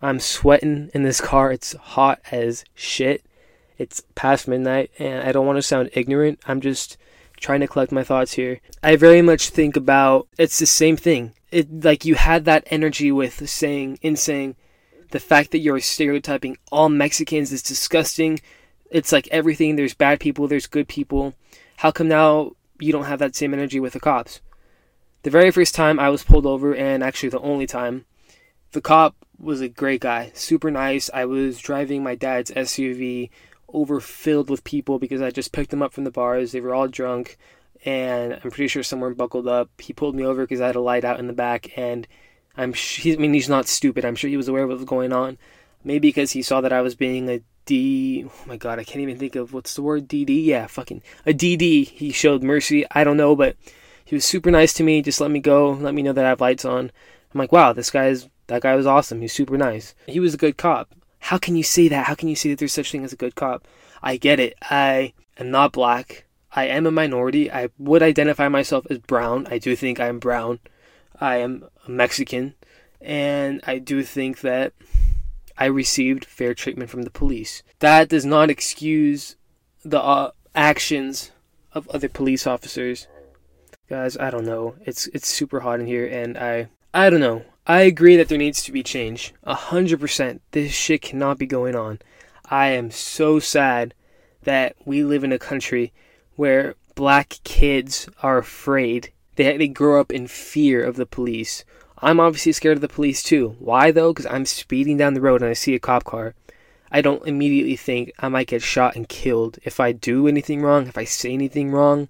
I'm 0.00 0.20
sweating 0.20 0.90
in 0.94 1.02
this 1.02 1.20
car. 1.20 1.52
It's 1.52 1.74
hot 1.74 2.20
as 2.30 2.64
shit. 2.74 3.24
It's 3.78 4.02
past 4.14 4.48
midnight, 4.48 4.90
and 4.98 5.26
I 5.26 5.32
don't 5.32 5.46
want 5.46 5.56
to 5.56 5.62
sound 5.62 5.90
ignorant. 5.92 6.40
I'm 6.46 6.60
just 6.60 6.96
trying 7.38 7.60
to 7.60 7.68
collect 7.68 7.92
my 7.92 8.04
thoughts 8.04 8.32
here. 8.32 8.60
I 8.82 8.96
very 8.96 9.22
much 9.22 9.50
think 9.50 9.76
about 9.76 10.28
it's 10.38 10.58
the 10.58 10.66
same 10.66 10.96
thing. 10.96 11.32
It 11.50 11.84
like 11.84 12.04
you 12.04 12.14
had 12.14 12.44
that 12.46 12.66
energy 12.68 13.12
with 13.12 13.48
saying 13.48 13.98
in 14.02 14.16
saying 14.16 14.56
the 15.10 15.20
fact 15.20 15.50
that 15.52 15.58
you're 15.58 15.80
stereotyping 15.80 16.56
all 16.72 16.88
Mexicans 16.88 17.52
is 17.52 17.62
disgusting. 17.62 18.40
It's 18.90 19.12
like 19.12 19.28
everything. 19.28 19.76
There's 19.76 19.94
bad 19.94 20.20
people. 20.20 20.48
There's 20.48 20.66
good 20.66 20.88
people. 20.88 21.34
How 21.76 21.90
come 21.90 22.08
now 22.08 22.52
you 22.78 22.92
don't 22.92 23.04
have 23.04 23.18
that 23.18 23.36
same 23.36 23.52
energy 23.52 23.80
with 23.80 23.92
the 23.92 24.00
cops? 24.00 24.40
The 25.26 25.32
very 25.32 25.50
first 25.50 25.74
time 25.74 25.98
I 25.98 26.08
was 26.08 26.22
pulled 26.22 26.46
over, 26.46 26.72
and 26.72 27.02
actually 27.02 27.30
the 27.30 27.40
only 27.40 27.66
time, 27.66 28.04
the 28.70 28.80
cop 28.80 29.16
was 29.40 29.60
a 29.60 29.68
great 29.68 30.00
guy, 30.00 30.30
super 30.34 30.70
nice. 30.70 31.10
I 31.12 31.24
was 31.24 31.58
driving 31.58 32.04
my 32.04 32.14
dad's 32.14 32.52
SUV 32.52 33.30
overfilled 33.74 34.48
with 34.48 34.62
people 34.62 35.00
because 35.00 35.20
I 35.20 35.32
just 35.32 35.50
picked 35.50 35.70
them 35.70 35.82
up 35.82 35.92
from 35.92 36.04
the 36.04 36.12
bars. 36.12 36.52
They 36.52 36.60
were 36.60 36.76
all 36.76 36.86
drunk, 36.86 37.38
and 37.84 38.34
I'm 38.34 38.52
pretty 38.52 38.68
sure 38.68 38.84
someone 38.84 39.14
buckled 39.14 39.48
up. 39.48 39.68
He 39.80 39.92
pulled 39.92 40.14
me 40.14 40.22
over 40.22 40.44
because 40.44 40.60
I 40.60 40.68
had 40.68 40.76
a 40.76 40.80
light 40.80 41.04
out 41.04 41.18
in 41.18 41.26
the 41.26 41.32
back, 41.32 41.76
and 41.76 42.06
I'm 42.56 42.72
I 43.04 43.16
mean 43.16 43.34
he's 43.34 43.48
not 43.48 43.66
stupid. 43.66 44.04
I'm 44.04 44.14
sure 44.14 44.30
he 44.30 44.36
was 44.36 44.46
aware 44.46 44.62
of 44.62 44.68
what 44.68 44.78
was 44.78 44.84
going 44.84 45.12
on. 45.12 45.38
Maybe 45.82 46.06
because 46.06 46.30
he 46.30 46.42
saw 46.42 46.60
that 46.60 46.72
I 46.72 46.82
was 46.82 46.94
being 46.94 47.28
a 47.28 47.40
D. 47.64 48.26
Oh 48.28 48.44
my 48.46 48.56
god, 48.56 48.78
I 48.78 48.84
can't 48.84 49.02
even 49.02 49.18
think 49.18 49.34
of 49.34 49.52
what's 49.52 49.74
the 49.74 49.82
word 49.82 50.06
DD. 50.06 50.44
Yeah, 50.44 50.68
fucking 50.68 51.02
a 51.26 51.32
DD. 51.32 51.88
He 51.88 52.12
showed 52.12 52.44
mercy. 52.44 52.84
I 52.92 53.02
don't 53.02 53.16
know, 53.16 53.34
but 53.34 53.56
he 54.06 54.14
was 54.14 54.24
super 54.24 54.52
nice 54.52 54.72
to 54.74 54.84
me. 54.84 55.02
Just 55.02 55.20
let 55.20 55.32
me 55.32 55.40
go. 55.40 55.72
Let 55.72 55.92
me 55.92 56.00
know 56.00 56.12
that 56.12 56.24
I 56.24 56.28
have 56.28 56.40
lights 56.40 56.64
on. 56.64 56.92
I'm 57.34 57.38
like, 57.38 57.50
wow, 57.50 57.72
this 57.72 57.90
guy's 57.90 58.28
that 58.46 58.62
guy 58.62 58.76
was 58.76 58.86
awesome. 58.86 59.20
He's 59.20 59.32
super 59.32 59.58
nice. 59.58 59.96
He 60.06 60.20
was 60.20 60.32
a 60.32 60.38
good 60.38 60.56
cop. 60.56 60.94
How 61.18 61.38
can 61.38 61.56
you 61.56 61.64
say 61.64 61.88
that? 61.88 62.06
How 62.06 62.14
can 62.14 62.28
you 62.28 62.36
say 62.36 62.50
that 62.50 62.60
there's 62.60 62.72
such 62.72 62.92
thing 62.92 63.02
as 63.02 63.12
a 63.12 63.16
good 63.16 63.34
cop? 63.34 63.66
I 64.00 64.16
get 64.16 64.38
it. 64.38 64.54
I 64.62 65.12
am 65.38 65.50
not 65.50 65.72
black. 65.72 66.24
I 66.52 66.66
am 66.66 66.86
a 66.86 66.92
minority. 66.92 67.50
I 67.50 67.68
would 67.78 68.00
identify 68.00 68.46
myself 68.48 68.86
as 68.88 68.98
brown. 68.98 69.48
I 69.50 69.58
do 69.58 69.74
think 69.74 69.98
I'm 69.98 70.20
brown. 70.20 70.60
I 71.20 71.38
am 71.38 71.64
a 71.84 71.90
Mexican. 71.90 72.54
And 73.00 73.60
I 73.66 73.78
do 73.78 74.04
think 74.04 74.40
that 74.42 74.72
I 75.58 75.64
received 75.64 76.24
fair 76.24 76.54
treatment 76.54 76.90
from 76.90 77.02
the 77.02 77.10
police. 77.10 77.64
That 77.80 78.08
does 78.08 78.24
not 78.24 78.50
excuse 78.50 79.34
the 79.84 80.00
uh, 80.00 80.30
actions 80.54 81.32
of 81.72 81.88
other 81.88 82.08
police 82.08 82.46
officers. 82.46 83.08
Guys, 83.88 84.16
I 84.16 84.30
don't 84.30 84.44
know. 84.44 84.74
It's 84.84 85.06
it's 85.08 85.28
super 85.28 85.60
hot 85.60 85.78
in 85.78 85.86
here 85.86 86.06
and 86.06 86.36
I 86.36 86.68
I 86.92 87.08
don't 87.08 87.20
know. 87.20 87.44
I 87.68 87.82
agree 87.82 88.16
that 88.16 88.28
there 88.28 88.38
needs 88.38 88.62
to 88.64 88.72
be 88.72 88.82
change. 88.82 89.32
A 89.44 89.54
hundred 89.54 90.00
percent. 90.00 90.42
This 90.50 90.72
shit 90.72 91.02
cannot 91.02 91.38
be 91.38 91.46
going 91.46 91.76
on. 91.76 92.00
I 92.50 92.68
am 92.68 92.90
so 92.90 93.38
sad 93.38 93.94
that 94.42 94.74
we 94.84 95.04
live 95.04 95.22
in 95.22 95.32
a 95.32 95.38
country 95.38 95.92
where 96.34 96.74
black 96.96 97.38
kids 97.44 98.08
are 98.24 98.38
afraid. 98.38 99.12
They, 99.36 99.56
they 99.56 99.68
grow 99.68 100.00
up 100.00 100.10
in 100.10 100.26
fear 100.26 100.82
of 100.82 100.96
the 100.96 101.06
police. 101.06 101.64
I'm 101.98 102.18
obviously 102.18 102.52
scared 102.52 102.78
of 102.78 102.82
the 102.82 102.88
police 102.88 103.22
too. 103.22 103.54
Why 103.60 103.92
though? 103.92 104.12
Because 104.12 104.26
I'm 104.26 104.46
speeding 104.46 104.96
down 104.96 105.14
the 105.14 105.20
road 105.20 105.42
and 105.42 105.50
I 105.50 105.54
see 105.54 105.76
a 105.76 105.78
cop 105.78 106.02
car. 106.02 106.34
I 106.90 107.02
don't 107.02 107.26
immediately 107.26 107.76
think 107.76 108.12
I 108.18 108.28
might 108.28 108.48
get 108.48 108.62
shot 108.62 108.96
and 108.96 109.08
killed 109.08 109.60
if 109.62 109.78
I 109.78 109.92
do 109.92 110.26
anything 110.26 110.60
wrong, 110.62 110.88
if 110.88 110.98
I 110.98 111.04
say 111.04 111.32
anything 111.32 111.70
wrong, 111.70 112.08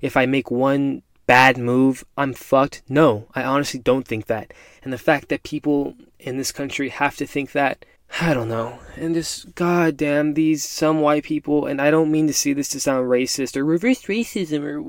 if 0.00 0.16
I 0.16 0.26
make 0.26 0.50
one 0.50 1.02
bad 1.26 1.58
move, 1.58 2.04
I'm 2.16 2.32
fucked. 2.32 2.82
No, 2.88 3.26
I 3.34 3.42
honestly 3.42 3.80
don't 3.80 4.06
think 4.06 4.26
that. 4.26 4.52
And 4.82 4.92
the 4.92 4.98
fact 4.98 5.28
that 5.28 5.42
people 5.42 5.94
in 6.18 6.36
this 6.36 6.52
country 6.52 6.88
have 6.88 7.16
to 7.16 7.26
think 7.26 7.52
that, 7.52 7.84
I 8.20 8.34
don't 8.34 8.48
know. 8.48 8.78
And 8.96 9.14
just, 9.14 9.54
goddamn, 9.54 10.34
these 10.34 10.64
some 10.64 11.00
white 11.00 11.24
people, 11.24 11.66
and 11.66 11.80
I 11.80 11.90
don't 11.90 12.10
mean 12.10 12.26
to 12.28 12.32
see 12.32 12.52
this 12.52 12.68
to 12.68 12.80
sound 12.80 13.08
racist 13.08 13.56
or 13.56 13.64
reverse 13.64 14.02
racism 14.02 14.62
or 14.64 14.80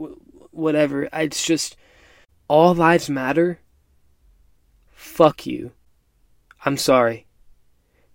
whatever. 0.51 1.09
It's 1.11 1.45
just, 1.45 1.75
all 2.47 2.73
lives 2.73 3.09
matter. 3.09 3.59
Fuck 4.91 5.45
you. 5.45 5.71
I'm 6.65 6.77
sorry. 6.77 7.26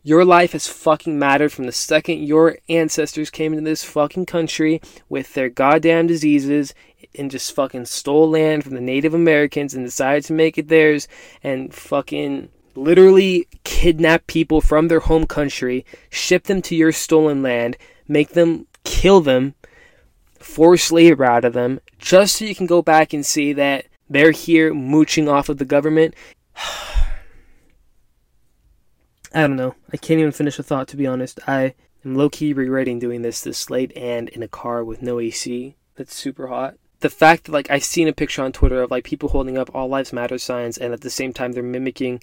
Your 0.04 0.25
life 0.25 0.50
has 0.50 0.66
fucking 0.66 1.16
mattered 1.16 1.52
from 1.52 1.64
the 1.64 1.73
second 1.73 2.26
your 2.26 2.59
ancestors 2.68 3.30
came 3.30 3.52
into 3.52 3.64
this 3.64 3.85
fucking 3.85 4.26
country 4.26 4.80
with 5.09 5.35
their 5.35 5.49
goddamn 5.49 6.09
diseases 6.09 6.75
and 7.14 7.30
just 7.30 7.54
fucking 7.54 7.85
stole 7.85 8.28
land 8.28 8.64
from 8.64 8.75
the 8.75 8.80
Native 8.80 9.14
Americans 9.14 9.75
and 9.75 9.85
decided 9.87 10.25
to 10.25 10.32
make 10.32 10.59
it 10.59 10.66
theirs 10.66 11.06
and 11.44 11.73
fucking 11.73 12.49
literally 12.75 13.47
kidnap 13.62 14.26
people 14.26 14.61
from 14.61 14.88
their 14.88 15.00
home 15.00 15.26
country, 15.26 15.87
ship 16.11 16.44
them 16.44 16.62
to 16.62 16.75
your 16.75 16.90
stolen 16.90 17.40
land, 17.40 17.76
make 18.09 18.30
them 18.30 18.66
kill 18.82 19.21
them, 19.21 19.54
force 20.40 20.90
labor 20.90 21.25
out 21.25 21.44
of 21.44 21.52
them, 21.52 21.78
just 21.99 22.37
so 22.37 22.44
you 22.44 22.56
can 22.56 22.66
go 22.66 22.82
back 22.82 23.12
and 23.12 23.25
see 23.25 23.52
that 23.52 23.87
they're 24.11 24.32
here 24.32 24.75
mooching 24.75 25.28
off 25.28 25.49
of 25.49 25.59
the 25.59 25.64
government. 25.64 26.16
I 29.34 29.42
don't 29.42 29.56
know. 29.56 29.74
I 29.92 29.96
can't 29.96 30.20
even 30.20 30.32
finish 30.32 30.58
a 30.58 30.62
thought 30.62 30.88
to 30.88 30.96
be 30.96 31.06
honest. 31.06 31.40
I 31.46 31.74
am 32.04 32.14
low 32.14 32.28
key 32.28 32.52
regretting 32.52 32.98
doing 32.98 33.22
this 33.22 33.40
this 33.40 33.70
late 33.70 33.96
and 33.96 34.28
in 34.30 34.42
a 34.42 34.48
car 34.48 34.84
with 34.84 35.02
no 35.02 35.20
AC 35.20 35.76
that's 35.94 36.14
super 36.14 36.48
hot 36.48 36.76
the 37.02 37.10
fact 37.10 37.44
that 37.44 37.52
like 37.52 37.70
I've 37.70 37.84
seen 37.84 38.08
a 38.08 38.12
picture 38.12 38.42
on 38.42 38.52
Twitter 38.52 38.80
of 38.80 38.90
like 38.90 39.04
people 39.04 39.28
holding 39.28 39.58
up 39.58 39.70
all 39.74 39.88
lives 39.88 40.12
matter 40.12 40.38
signs 40.38 40.78
and 40.78 40.92
at 40.92 41.02
the 41.02 41.10
same 41.10 41.32
time 41.32 41.52
they're 41.52 41.62
mimicking 41.62 42.22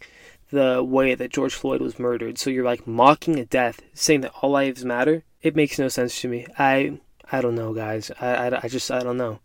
the 0.52 0.84
way 0.84 1.14
that 1.14 1.32
George 1.32 1.54
Floyd 1.54 1.82
was 1.82 2.00
murdered. 2.00 2.40
So 2.40 2.50
you're 2.50 2.66
like 2.66 2.88
mocking 2.88 3.38
a 3.38 3.46
death, 3.46 3.82
saying 3.94 4.22
that 4.22 4.34
all 4.42 4.52
lives 4.52 4.84
matter. 4.84 5.24
It 5.42 5.56
makes 5.56 5.78
no 5.78 5.90
sense 5.90 6.20
to 6.22 6.28
me. 6.28 6.48
I 6.58 7.00
I 7.32 7.42
don't 7.42 7.56
know, 7.56 7.74
guys. 7.74 8.10
I, 8.20 8.50
I, 8.50 8.60
I 8.64 8.68
just 8.68 8.90
I 8.90 9.02
don't 9.02 9.18
know. 9.18 9.40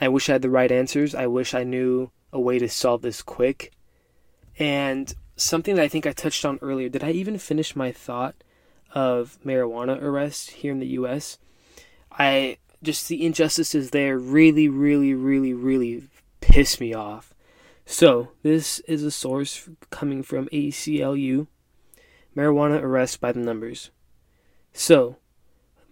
I 0.00 0.08
wish 0.08 0.28
I 0.28 0.32
had 0.32 0.42
the 0.42 0.50
right 0.50 0.72
answers. 0.72 1.14
I 1.14 1.26
wish 1.26 1.54
I 1.54 1.62
knew 1.62 2.10
a 2.32 2.40
way 2.40 2.58
to 2.58 2.68
solve 2.68 3.02
this 3.02 3.22
quick. 3.22 3.72
And 4.58 5.12
something 5.38 5.76
that 5.76 5.82
I 5.82 5.88
think 5.88 6.06
I 6.06 6.12
touched 6.12 6.44
on 6.44 6.58
earlier. 6.60 6.88
Did 6.88 7.04
I 7.04 7.10
even 7.12 7.38
finish 7.38 7.76
my 7.76 7.92
thought 7.92 8.34
of 8.92 9.38
marijuana 9.44 10.00
arrests 10.02 10.50
here 10.50 10.72
in 10.72 10.80
the 10.80 10.86
U.S.? 10.88 11.38
I 12.12 12.58
just 12.82 13.08
the 13.08 13.24
injustices 13.24 13.90
there 13.90 14.18
really, 14.18 14.68
really, 14.68 15.14
really, 15.14 15.52
really 15.52 16.04
piss 16.40 16.80
me 16.80 16.94
off. 16.94 17.34
So, 17.84 18.32
this 18.42 18.80
is 18.80 19.02
a 19.02 19.10
source 19.10 19.68
coming 19.90 20.22
from 20.22 20.48
ACLU 20.48 21.46
marijuana 22.36 22.82
arrests 22.82 23.16
by 23.16 23.32
the 23.32 23.40
numbers. 23.40 23.90
So, 24.72 25.16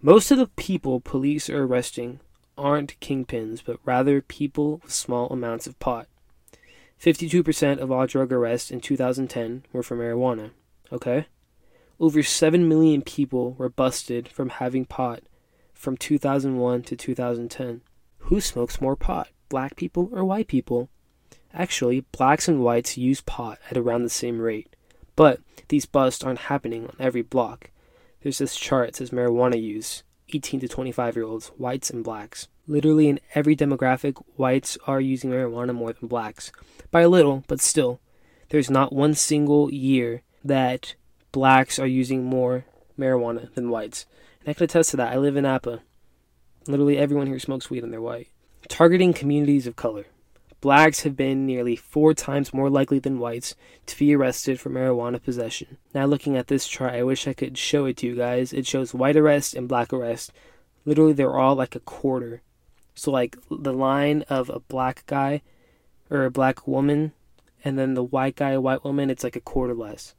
most 0.02 0.30
of 0.30 0.38
the 0.38 0.46
people 0.46 1.00
police 1.00 1.48
are 1.48 1.64
arresting 1.64 2.20
aren't 2.58 2.98
kingpins, 3.00 3.62
but 3.64 3.80
rather 3.84 4.20
people 4.20 4.78
with 4.82 4.92
small 4.92 5.28
amounts 5.28 5.66
of 5.66 5.78
pot. 5.78 6.06
52% 7.00 7.78
of 7.78 7.92
all 7.92 8.06
drug 8.06 8.32
arrests 8.32 8.70
in 8.70 8.80
2010 8.80 9.64
were 9.72 9.82
for 9.82 9.96
marijuana. 9.96 10.50
Okay? 10.92 11.26
Over 11.98 12.22
7 12.22 12.68
million 12.68 13.02
people 13.02 13.52
were 13.52 13.68
busted 13.68 14.28
from 14.28 14.50
having 14.50 14.84
pot 14.84 15.22
from 15.74 15.96
2001 15.96 16.82
to 16.82 16.96
2010. 16.96 17.82
Who 18.18 18.40
smokes 18.40 18.80
more 18.80 18.96
pot, 18.96 19.28
black 19.48 19.76
people 19.76 20.10
or 20.12 20.24
white 20.24 20.48
people? 20.48 20.88
Actually, 21.54 22.00
blacks 22.12 22.48
and 22.48 22.62
whites 22.62 22.98
use 22.98 23.20
pot 23.20 23.58
at 23.70 23.76
around 23.76 24.02
the 24.02 24.10
same 24.10 24.40
rate, 24.40 24.74
but 25.14 25.40
these 25.68 25.86
busts 25.86 26.22
aren't 26.22 26.40
happening 26.40 26.84
on 26.84 26.96
every 26.98 27.22
block. 27.22 27.70
There's 28.22 28.38
this 28.38 28.56
chart 28.56 28.88
that 28.88 28.96
says 28.96 29.10
marijuana 29.10 29.60
use 29.60 30.02
18 30.32 30.60
to 30.60 30.68
25 30.68 31.16
year 31.16 31.24
olds, 31.24 31.48
whites 31.56 31.90
and 31.90 32.02
blacks. 32.02 32.48
Literally 32.66 33.08
in 33.08 33.20
every 33.34 33.54
demographic, 33.54 34.22
whites 34.36 34.76
are 34.86 35.00
using 35.00 35.30
marijuana 35.30 35.74
more 35.74 35.92
than 35.92 36.08
blacks. 36.08 36.50
By 36.90 37.02
a 37.02 37.08
little, 37.08 37.44
but 37.46 37.60
still. 37.60 38.00
There's 38.48 38.70
not 38.70 38.92
one 38.92 39.14
single 39.14 39.72
year 39.72 40.22
that 40.44 40.94
blacks 41.32 41.78
are 41.78 41.86
using 41.86 42.24
more 42.24 42.64
marijuana 42.98 43.52
than 43.54 43.70
whites. 43.70 44.06
And 44.40 44.48
I 44.48 44.54
can 44.54 44.64
attest 44.64 44.90
to 44.90 44.96
that. 44.98 45.12
I 45.12 45.18
live 45.18 45.36
in 45.36 45.42
Napa. 45.42 45.82
Literally 46.66 46.98
everyone 46.98 47.26
here 47.26 47.38
smokes 47.38 47.70
weed 47.70 47.84
and 47.84 47.92
they're 47.92 48.00
white. 48.00 48.28
Targeting 48.68 49.12
communities 49.12 49.66
of 49.66 49.76
color. 49.76 50.06
Blacks 50.60 51.02
have 51.02 51.16
been 51.16 51.46
nearly 51.46 51.76
four 51.76 52.14
times 52.14 52.54
more 52.54 52.70
likely 52.70 52.98
than 52.98 53.18
whites 53.18 53.54
to 53.86 53.98
be 53.98 54.14
arrested 54.14 54.58
for 54.58 54.70
marijuana 54.70 55.22
possession. 55.22 55.76
Now, 55.94 56.06
looking 56.06 56.36
at 56.36 56.48
this 56.48 56.66
chart, 56.66 56.94
I 56.94 57.02
wish 57.02 57.28
I 57.28 57.34
could 57.34 57.58
show 57.58 57.84
it 57.84 57.98
to 57.98 58.06
you 58.06 58.16
guys. 58.16 58.52
It 58.52 58.66
shows 58.66 58.94
white 58.94 59.16
arrest 59.16 59.54
and 59.54 59.68
black 59.68 59.92
arrest. 59.92 60.32
Literally, 60.84 61.12
they're 61.12 61.38
all 61.38 61.54
like 61.54 61.76
a 61.76 61.80
quarter. 61.80 62.42
So, 62.94 63.10
like 63.10 63.36
the 63.50 63.72
line 63.72 64.24
of 64.30 64.48
a 64.48 64.60
black 64.60 65.04
guy 65.06 65.42
or 66.10 66.24
a 66.24 66.30
black 66.30 66.66
woman, 66.66 67.12
and 67.64 67.78
then 67.78 67.94
the 67.94 68.04
white 68.04 68.36
guy, 68.36 68.56
white 68.56 68.84
woman, 68.84 69.10
it's 69.10 69.24
like 69.24 69.36
a 69.36 69.40
quarter 69.40 69.74
less. 69.74 70.14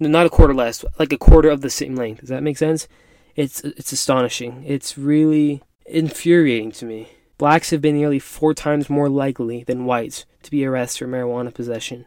No, 0.00 0.08
not 0.08 0.26
a 0.26 0.30
quarter 0.30 0.54
less, 0.54 0.84
like 0.98 1.12
a 1.12 1.18
quarter 1.18 1.48
of 1.48 1.60
the 1.60 1.70
same 1.70 1.94
length. 1.94 2.20
Does 2.20 2.30
that 2.30 2.42
make 2.42 2.58
sense? 2.58 2.88
It's 3.36 3.60
it's 3.62 3.92
astonishing. 3.92 4.64
It's 4.66 4.98
really 4.98 5.62
infuriating 5.86 6.72
to 6.72 6.84
me. 6.84 7.08
Blacks 7.38 7.70
have 7.70 7.80
been 7.80 7.94
nearly 7.94 8.18
four 8.18 8.52
times 8.52 8.90
more 8.90 9.08
likely 9.08 9.62
than 9.62 9.84
whites 9.84 10.26
to 10.42 10.50
be 10.50 10.64
arrested 10.64 11.04
for 11.04 11.10
marijuana 11.10 11.54
possession. 11.54 12.04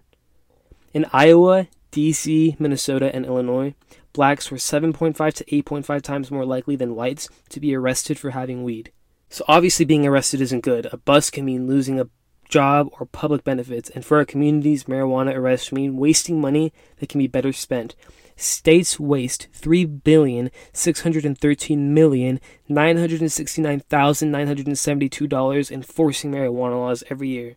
In 0.93 1.05
Iowa, 1.13 1.67
DC, 1.93 2.59
Minnesota, 2.59 3.13
and 3.15 3.25
Illinois, 3.25 3.73
blacks 4.11 4.51
were 4.51 4.57
7.5 4.57 5.33
to 5.35 5.45
8.5 5.45 6.01
times 6.01 6.31
more 6.31 6.45
likely 6.45 6.75
than 6.75 6.95
whites 6.95 7.29
to 7.47 7.61
be 7.61 7.73
arrested 7.73 8.19
for 8.19 8.31
having 8.31 8.63
weed. 8.63 8.91
So 9.29 9.45
obviously 9.47 9.85
being 9.85 10.05
arrested 10.05 10.41
isn't 10.41 10.65
good. 10.65 10.87
A 10.91 10.97
bust 10.97 11.31
can 11.31 11.45
mean 11.45 11.65
losing 11.65 11.97
a 11.97 12.09
job 12.49 12.89
or 12.99 13.05
public 13.05 13.45
benefits, 13.45 13.89
and 13.89 14.05
for 14.05 14.17
our 14.17 14.25
communities, 14.25 14.83
marijuana 14.83 15.33
arrests 15.33 15.71
mean 15.71 15.95
wasting 15.95 16.41
money 16.41 16.73
that 16.97 17.07
can 17.07 17.19
be 17.19 17.27
better 17.27 17.53
spent. 17.53 17.95
States 18.41 18.99
waste 18.99 19.47
three 19.53 19.85
billion 19.85 20.49
six 20.73 21.01
hundred 21.01 21.25
and 21.25 21.37
thirteen 21.37 21.93
million 21.93 22.39
nine 22.67 22.97
hundred 22.97 23.21
and 23.21 23.31
sixty 23.31 23.61
nine 23.61 23.79
thousand 23.81 24.31
nine 24.31 24.47
hundred 24.47 24.67
and 24.67 24.77
seventy 24.77 25.09
two 25.09 25.27
dollars 25.27 25.69
enforcing 25.69 26.31
marijuana 26.31 26.79
laws 26.79 27.03
every 27.09 27.29
year. 27.29 27.55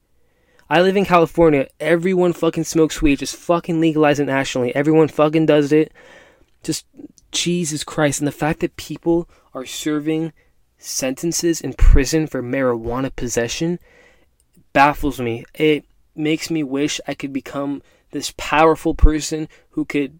I 0.68 0.82
live 0.82 0.96
in 0.96 1.04
California. 1.04 1.68
Everyone 1.80 2.32
fucking 2.32 2.64
smokes 2.64 3.00
weed. 3.00 3.20
Just 3.20 3.36
fucking 3.36 3.80
legalize 3.80 4.18
it 4.18 4.26
nationally. 4.26 4.74
Everyone 4.74 5.08
fucking 5.08 5.46
does 5.46 5.72
it. 5.72 5.92
Just 6.62 6.86
Jesus 7.32 7.84
Christ. 7.84 8.20
And 8.20 8.28
the 8.28 8.32
fact 8.32 8.60
that 8.60 8.76
people 8.76 9.28
are 9.52 9.66
serving 9.66 10.32
sentences 10.78 11.60
in 11.60 11.72
prison 11.72 12.26
for 12.26 12.42
marijuana 12.42 13.14
possession 13.14 13.78
baffles 14.72 15.20
me. 15.20 15.44
It 15.54 15.86
makes 16.14 16.50
me 16.50 16.62
wish 16.62 17.00
I 17.06 17.14
could 17.14 17.32
become 17.32 17.82
this 18.10 18.32
powerful 18.36 18.94
person 18.94 19.48
who 19.70 19.84
could 19.84 20.18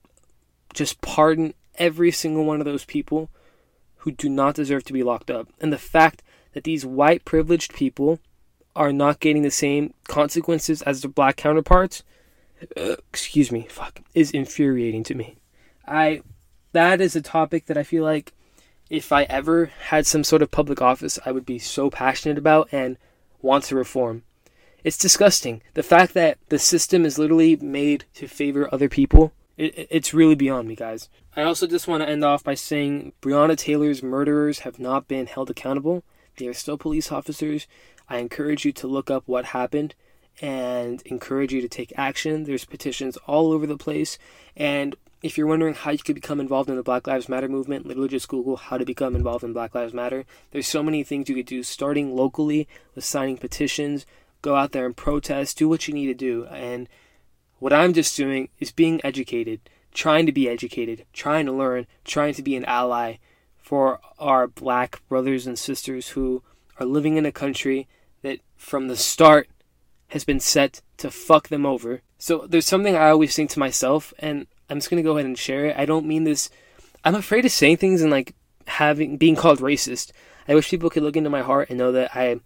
just 0.75 1.01
pardon 1.01 1.55
every 1.77 2.11
single 2.11 2.45
one 2.45 2.61
of 2.61 2.67
those 2.67 2.85
people 2.85 3.31
who 3.99 4.11
do 4.13 4.29
not 4.29 4.55
deserve 4.55 4.85
to 4.85 4.93
be 4.93 5.03
locked 5.03 5.31
up. 5.31 5.49
And 5.61 5.73
the 5.73 5.79
fact 5.79 6.23
that 6.53 6.65
these 6.65 6.85
white 6.85 7.25
privileged 7.25 7.73
people 7.73 8.21
are 8.77 8.93
not 8.93 9.21
getting 9.21 9.43
the 9.43 9.51
same 9.51 9.95
consequences 10.09 10.83
as 10.83 11.01
their 11.01 11.11
black 11.11 11.37
counterparts, 11.37 12.03
uh, 12.77 12.97
excuse 13.09 13.51
me, 13.51 13.67
fuck, 13.71 14.01
is 14.15 14.31
infuriating 14.31 15.05
to 15.05 15.15
me. 15.15 15.37
I 15.87 16.23
that 16.73 17.01
is 17.01 17.15
a 17.15 17.23
topic 17.23 17.67
that 17.67 17.79
I 17.79 17.83
feel 17.83 18.03
like 18.03 18.33
if 18.91 19.13
I 19.13 19.25
ever 19.25 19.67
had 19.89 20.07
some 20.07 20.25
sort 20.25 20.43
of 20.43 20.51
public 20.51 20.83
office, 20.83 21.19
I 21.25 21.33
would 21.33 21.47
be 21.47 21.59
so 21.59 21.89
passionate 21.89 22.39
about 22.39 22.69
and 22.73 22.99
want 23.41 23.65
to 23.65 23.77
reform. 23.77 24.23
It's 24.83 24.99
disgusting. 24.99 25.63
The 25.75 25.83
fact 25.83 26.13
that 26.15 26.39
the 26.51 26.59
system 26.59 27.07
is 27.07 27.19
literally 27.19 27.57
made 27.57 28.05
to 28.15 28.29
favor 28.29 28.69
other 28.73 28.89
people, 28.89 29.33
it, 29.57 29.89
it's 29.91 30.15
really 30.15 30.35
beyond 30.35 30.69
me, 30.69 30.75
guys. 30.75 31.09
I 31.37 31.43
also 31.43 31.67
just 31.67 31.89
want 31.89 32.03
to 32.03 32.09
end 32.09 32.25
off 32.25 32.45
by 32.45 32.55
saying 32.55 33.13
Breonna 33.23 33.57
Taylor's 33.57 34.03
murderers 34.03 34.61
have 34.61 34.79
not 34.79 35.09
been 35.09 35.27
held 35.27 35.51
accountable. 35.51 36.05
They 36.37 36.47
are 36.47 36.55
still 36.55 36.79
police 36.79 37.13
officers. 37.13 37.67
I 38.09 38.19
encourage 38.19 38.65
you 38.65 38.73
to 38.73 38.87
look 38.87 39.11
up 39.11 39.23
what 39.27 39.47
happened 39.47 39.95
and 40.41 41.01
encourage 41.03 41.53
you 41.53 41.61
to 41.61 41.69
take 41.69 41.93
action. 41.97 42.45
There's 42.45 42.65
petitions 42.65 43.17
all 43.27 43.53
over 43.53 43.67
the 43.67 43.77
place. 43.77 44.19
And 44.57 44.97
if 45.23 45.39
you're 45.39 45.47
wondering 45.47 45.75
how 45.75 45.91
you 45.91 45.99
could 45.99 46.17
become 46.17 46.41
involved 46.41 46.69
in 46.69 46.77
the 46.77 46.83
Black 46.83 47.07
Lives 47.07 47.29
Matter 47.29 47.49
movement, 47.49 47.87
literally 47.87 48.09
just 48.09 48.29
Google 48.29 48.57
how 48.57 48.77
to 48.77 48.85
become 48.85 49.17
involved 49.17 49.45
in 49.45 49.53
Black 49.53 49.75
Lives 49.75 49.95
Matter. 49.95 50.27
There's 50.51 50.67
so 50.67 50.83
many 50.83 51.03
things 51.03 51.29
you 51.29 51.35
could 51.35 51.47
do, 51.47 51.63
starting 51.63 52.15
locally 52.15 52.69
with 52.95 53.05
signing 53.05 53.39
petitions, 53.39 54.05
go 54.43 54.57
out 54.57 54.73
there 54.73 54.85
and 54.85 54.97
protest, 54.97 55.57
do 55.57 55.69
what 55.69 55.89
you 55.89 55.95
need 55.95 56.07
to 56.07 56.15
do. 56.15 56.45
And 56.47 56.89
what 57.65 57.73
I'm 57.73 57.95
just 57.95 58.15
doing 58.15 58.51
is 58.61 58.71
being 58.71 59.01
educated, 59.03 59.59
trying 59.95 60.27
to 60.27 60.33
be 60.33 60.51
educated, 60.51 61.07
trying 61.15 61.47
to 61.47 61.53
learn, 61.53 61.87
trying 62.05 62.35
to 62.35 62.43
be 62.43 62.57
an 62.57 62.65
ally 62.67 63.15
for 63.57 64.01
our 64.19 64.47
black 64.47 65.01
brothers 65.09 65.47
and 65.47 65.59
sisters 65.59 66.09
who 66.09 66.43
are 66.79 66.85
living 66.85 67.17
in 67.17 67.25
a 67.25 67.33
country 67.33 67.89
that 68.21 68.41
from 68.55 68.89
the 68.89 68.99
start 68.99 69.49
has 70.09 70.25
been 70.25 70.41
set 70.41 70.83
to 70.99 71.11
fuck 71.11 71.49
them 71.49 71.65
over. 71.65 72.03
So 72.19 72.47
there's 72.47 72.67
something 72.67 72.97
I 72.97 73.09
always 73.09 73.35
think 73.35 73.49
to 73.53 73.59
myself, 73.59 74.13
and 74.19 74.47
I'm 74.69 74.77
just 74.77 74.91
gonna 74.91 75.03
go 75.03 75.17
ahead 75.17 75.25
and 75.25 75.39
share 75.39 75.65
it. 75.65 75.77
I 75.79 75.87
don't 75.87 76.05
mean 76.05 76.25
this. 76.25 76.51
I'm 77.03 77.15
afraid 77.15 77.47
of 77.47 77.51
saying 77.51 77.79
things 77.79 78.03
and 78.03 78.11
like 78.11 78.35
having 78.67 79.17
being 79.17 79.37
called 79.37 79.61
racist. 79.61 80.13
I 80.47 80.55
wish 80.55 80.69
people 80.69 80.91
could 80.91 81.03
look 81.03 81.17
into 81.17 81.31
my 81.31 81.41
heart 81.41 81.71
and 81.71 81.79
know 81.79 81.93
that 81.93 82.15
I 82.15 82.41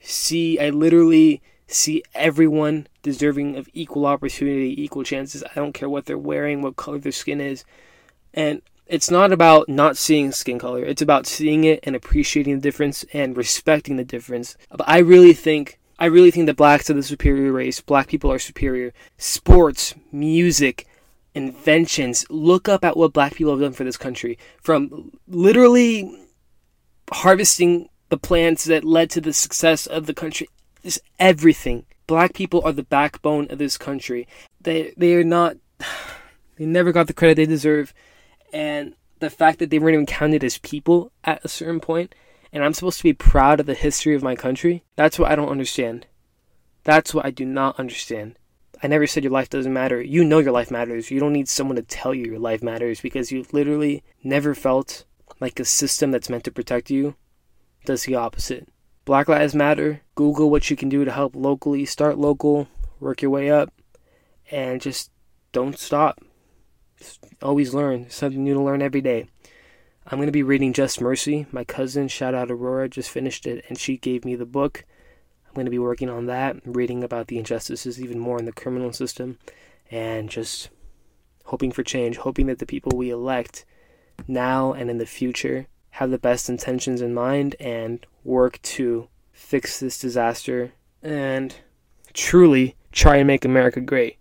see, 0.00 0.58
I 0.58 0.70
literally 0.70 1.40
see 1.66 2.02
everyone 2.14 2.86
deserving 3.02 3.56
of 3.56 3.68
equal 3.72 4.06
opportunity, 4.06 4.80
equal 4.82 5.02
chances. 5.02 5.42
I 5.42 5.54
don't 5.54 5.72
care 5.72 5.88
what 5.88 6.06
they're 6.06 6.18
wearing, 6.18 6.62
what 6.62 6.76
color 6.76 6.98
their 6.98 7.12
skin 7.12 7.40
is. 7.40 7.64
And 8.34 8.62
it's 8.86 9.10
not 9.10 9.32
about 9.32 9.68
not 9.68 9.96
seeing 9.96 10.30
skin 10.30 10.58
color, 10.58 10.84
it's 10.84 11.02
about 11.02 11.26
seeing 11.26 11.64
it 11.64 11.80
and 11.82 11.96
appreciating 11.96 12.56
the 12.56 12.60
difference 12.60 13.04
and 13.12 13.36
respecting 13.36 13.96
the 13.96 14.04
difference. 14.04 14.56
But 14.70 14.88
I 14.88 14.98
really 14.98 15.32
think. 15.32 15.78
I 15.98 16.06
really 16.06 16.30
think 16.30 16.44
that 16.46 16.58
blacks 16.58 16.90
are 16.90 16.94
the 16.94 17.02
superior 17.02 17.52
race. 17.52 17.80
Black 17.80 18.08
people 18.08 18.30
are 18.30 18.38
superior. 18.38 18.92
Sports, 19.16 19.94
music, 20.12 20.86
inventions. 21.34 22.26
Look 22.28 22.68
up 22.68 22.84
at 22.84 22.98
what 22.98 23.14
black 23.14 23.34
people 23.34 23.52
have 23.52 23.62
done 23.62 23.72
for 23.72 23.84
this 23.84 23.96
country. 23.96 24.38
From 24.60 25.12
literally 25.26 26.28
harvesting 27.10 27.88
the 28.10 28.18
plants 28.18 28.64
that 28.64 28.84
led 28.84 29.08
to 29.10 29.22
the 29.22 29.32
success 29.32 29.86
of 29.86 30.04
the 30.04 30.12
country. 30.12 30.48
Is 30.86 31.02
everything. 31.18 31.84
Black 32.06 32.32
people 32.32 32.62
are 32.64 32.72
the 32.72 32.84
backbone 32.84 33.48
of 33.50 33.58
this 33.58 33.76
country. 33.76 34.28
They 34.60 34.94
they 34.96 35.14
are 35.14 35.24
not 35.24 35.56
they 36.56 36.64
never 36.64 36.92
got 36.92 37.08
the 37.08 37.12
credit 37.12 37.34
they 37.34 37.46
deserve. 37.46 37.92
And 38.52 38.94
the 39.18 39.28
fact 39.28 39.58
that 39.58 39.70
they 39.70 39.80
weren't 39.80 39.94
even 39.94 40.06
counted 40.06 40.44
as 40.44 40.58
people 40.58 41.10
at 41.24 41.44
a 41.44 41.48
certain 41.48 41.80
point, 41.80 42.14
and 42.52 42.62
I'm 42.62 42.72
supposed 42.72 42.98
to 42.98 43.02
be 43.02 43.12
proud 43.12 43.58
of 43.58 43.66
the 43.66 43.74
history 43.74 44.14
of 44.14 44.22
my 44.22 44.36
country, 44.36 44.84
that's 44.94 45.18
what 45.18 45.28
I 45.28 45.34
don't 45.34 45.48
understand. 45.48 46.06
That's 46.84 47.12
what 47.12 47.26
I 47.26 47.32
do 47.32 47.44
not 47.44 47.80
understand. 47.80 48.38
I 48.80 48.86
never 48.86 49.08
said 49.08 49.24
your 49.24 49.32
life 49.32 49.50
doesn't 49.50 49.72
matter. 49.72 50.00
You 50.00 50.22
know 50.22 50.38
your 50.38 50.52
life 50.52 50.70
matters. 50.70 51.10
You 51.10 51.18
don't 51.18 51.32
need 51.32 51.48
someone 51.48 51.74
to 51.74 51.82
tell 51.82 52.14
you 52.14 52.26
your 52.26 52.38
life 52.38 52.62
matters 52.62 53.00
because 53.00 53.32
you 53.32 53.44
literally 53.50 54.04
never 54.22 54.54
felt 54.54 55.04
like 55.40 55.58
a 55.58 55.64
system 55.64 56.12
that's 56.12 56.30
meant 56.30 56.44
to 56.44 56.52
protect 56.52 56.90
you 56.90 57.16
does 57.84 58.04
the 58.04 58.14
opposite. 58.14 58.68
Black 59.06 59.28
Lives 59.28 59.54
Matter. 59.54 60.00
Google 60.16 60.50
what 60.50 60.68
you 60.68 60.74
can 60.74 60.88
do 60.88 61.04
to 61.04 61.12
help 61.12 61.36
locally. 61.36 61.84
Start 61.84 62.18
local, 62.18 62.66
work 62.98 63.22
your 63.22 63.30
way 63.30 63.48
up, 63.48 63.72
and 64.50 64.80
just 64.80 65.12
don't 65.52 65.78
stop. 65.78 66.20
Just 66.98 67.24
always 67.40 67.72
learn. 67.72 68.10
Something 68.10 68.42
new 68.42 68.54
to 68.54 68.60
learn 68.60 68.82
every 68.82 69.00
day. 69.00 69.28
I'm 70.08 70.18
going 70.18 70.26
to 70.26 70.32
be 70.32 70.42
reading 70.42 70.72
Just 70.72 71.00
Mercy. 71.00 71.46
My 71.52 71.62
cousin, 71.62 72.08
shout 72.08 72.34
out 72.34 72.50
Aurora, 72.50 72.88
just 72.88 73.08
finished 73.08 73.46
it 73.46 73.64
and 73.68 73.78
she 73.78 73.96
gave 73.96 74.24
me 74.24 74.34
the 74.34 74.44
book. 74.44 74.84
I'm 75.46 75.54
going 75.54 75.66
to 75.66 75.70
be 75.70 75.78
working 75.78 76.10
on 76.10 76.26
that, 76.26 76.56
reading 76.64 77.04
about 77.04 77.28
the 77.28 77.38
injustices 77.38 78.02
even 78.02 78.18
more 78.18 78.40
in 78.40 78.44
the 78.44 78.52
criminal 78.52 78.92
system, 78.92 79.38
and 79.88 80.28
just 80.28 80.68
hoping 81.44 81.70
for 81.70 81.84
change, 81.84 82.16
hoping 82.16 82.46
that 82.46 82.58
the 82.58 82.66
people 82.66 82.90
we 82.96 83.10
elect 83.10 83.64
now 84.26 84.72
and 84.72 84.90
in 84.90 84.98
the 84.98 85.06
future 85.06 85.68
have 85.96 86.10
the 86.10 86.18
best 86.18 86.50
intentions 86.50 87.00
in 87.00 87.14
mind 87.14 87.56
and 87.58 88.04
work 88.22 88.60
to 88.60 89.08
fix 89.32 89.80
this 89.80 89.98
disaster 89.98 90.72
and 91.02 91.56
truly 92.12 92.76
try 92.92 93.16
and 93.16 93.26
make 93.26 93.46
America 93.46 93.80
great. 93.80 94.18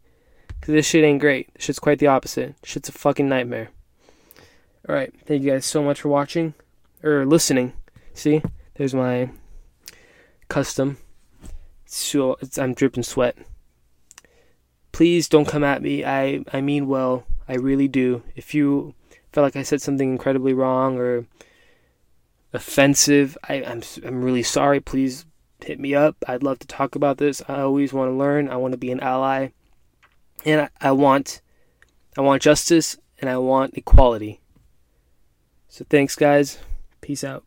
Because 0.47 0.71
this 0.73 0.87
shit 0.87 1.03
ain't 1.03 1.19
great. 1.19 1.53
This 1.53 1.65
shit's 1.65 1.79
quite 1.79 1.99
the 1.99 2.07
opposite. 2.07 2.55
Shit's 2.63 2.87
a 2.87 2.93
fucking 2.93 3.27
nightmare. 3.27 3.71
Alright, 4.87 5.13
thank 5.25 5.43
you 5.43 5.51
guys 5.51 5.65
so 5.65 5.83
much 5.83 5.99
for 5.99 6.07
watching. 6.07 6.53
Or 7.03 7.25
listening. 7.25 7.73
See? 8.13 8.41
There's 8.75 8.93
my 8.93 9.31
custom. 10.47 10.95
So 11.85 12.37
I'm 12.57 12.73
dripping 12.73 13.03
sweat. 13.03 13.35
Please 14.93 15.27
don't 15.27 15.45
come 15.45 15.65
at 15.65 15.81
me. 15.81 16.05
I, 16.05 16.45
I 16.53 16.61
mean 16.61 16.87
well. 16.87 17.25
I 17.49 17.55
really 17.55 17.89
do. 17.89 18.23
If 18.33 18.53
you 18.53 18.95
felt 19.33 19.43
like 19.43 19.57
I 19.57 19.63
said 19.63 19.81
something 19.81 20.09
incredibly 20.09 20.53
wrong 20.53 20.97
or 20.97 21.25
offensive, 22.55 23.37
I, 23.47 23.55
I'm 23.63 23.83
I'm 24.03 24.23
really 24.23 24.43
sorry. 24.43 24.79
Please 24.79 25.25
hit 25.63 25.79
me 25.79 25.93
up. 25.95 26.15
I'd 26.27 26.43
love 26.43 26.59
to 26.59 26.67
talk 26.67 26.95
about 26.95 27.17
this. 27.17 27.41
I 27.47 27.61
always 27.61 27.93
want 27.93 28.09
to 28.09 28.15
learn. 28.15 28.49
I 28.49 28.55
want 28.57 28.71
to 28.73 28.77
be 28.77 28.91
an 28.91 28.99
ally, 28.99 29.49
and 30.45 30.61
I, 30.61 30.69
I 30.81 30.91
want 30.91 31.41
I 32.17 32.21
want 32.21 32.41
justice 32.41 32.97
and 33.19 33.29
I 33.29 33.37
want 33.37 33.77
equality. 33.77 34.41
So 35.67 35.85
thanks, 35.89 36.15
guys. 36.15 36.59
Peace 37.01 37.23
out. 37.23 37.43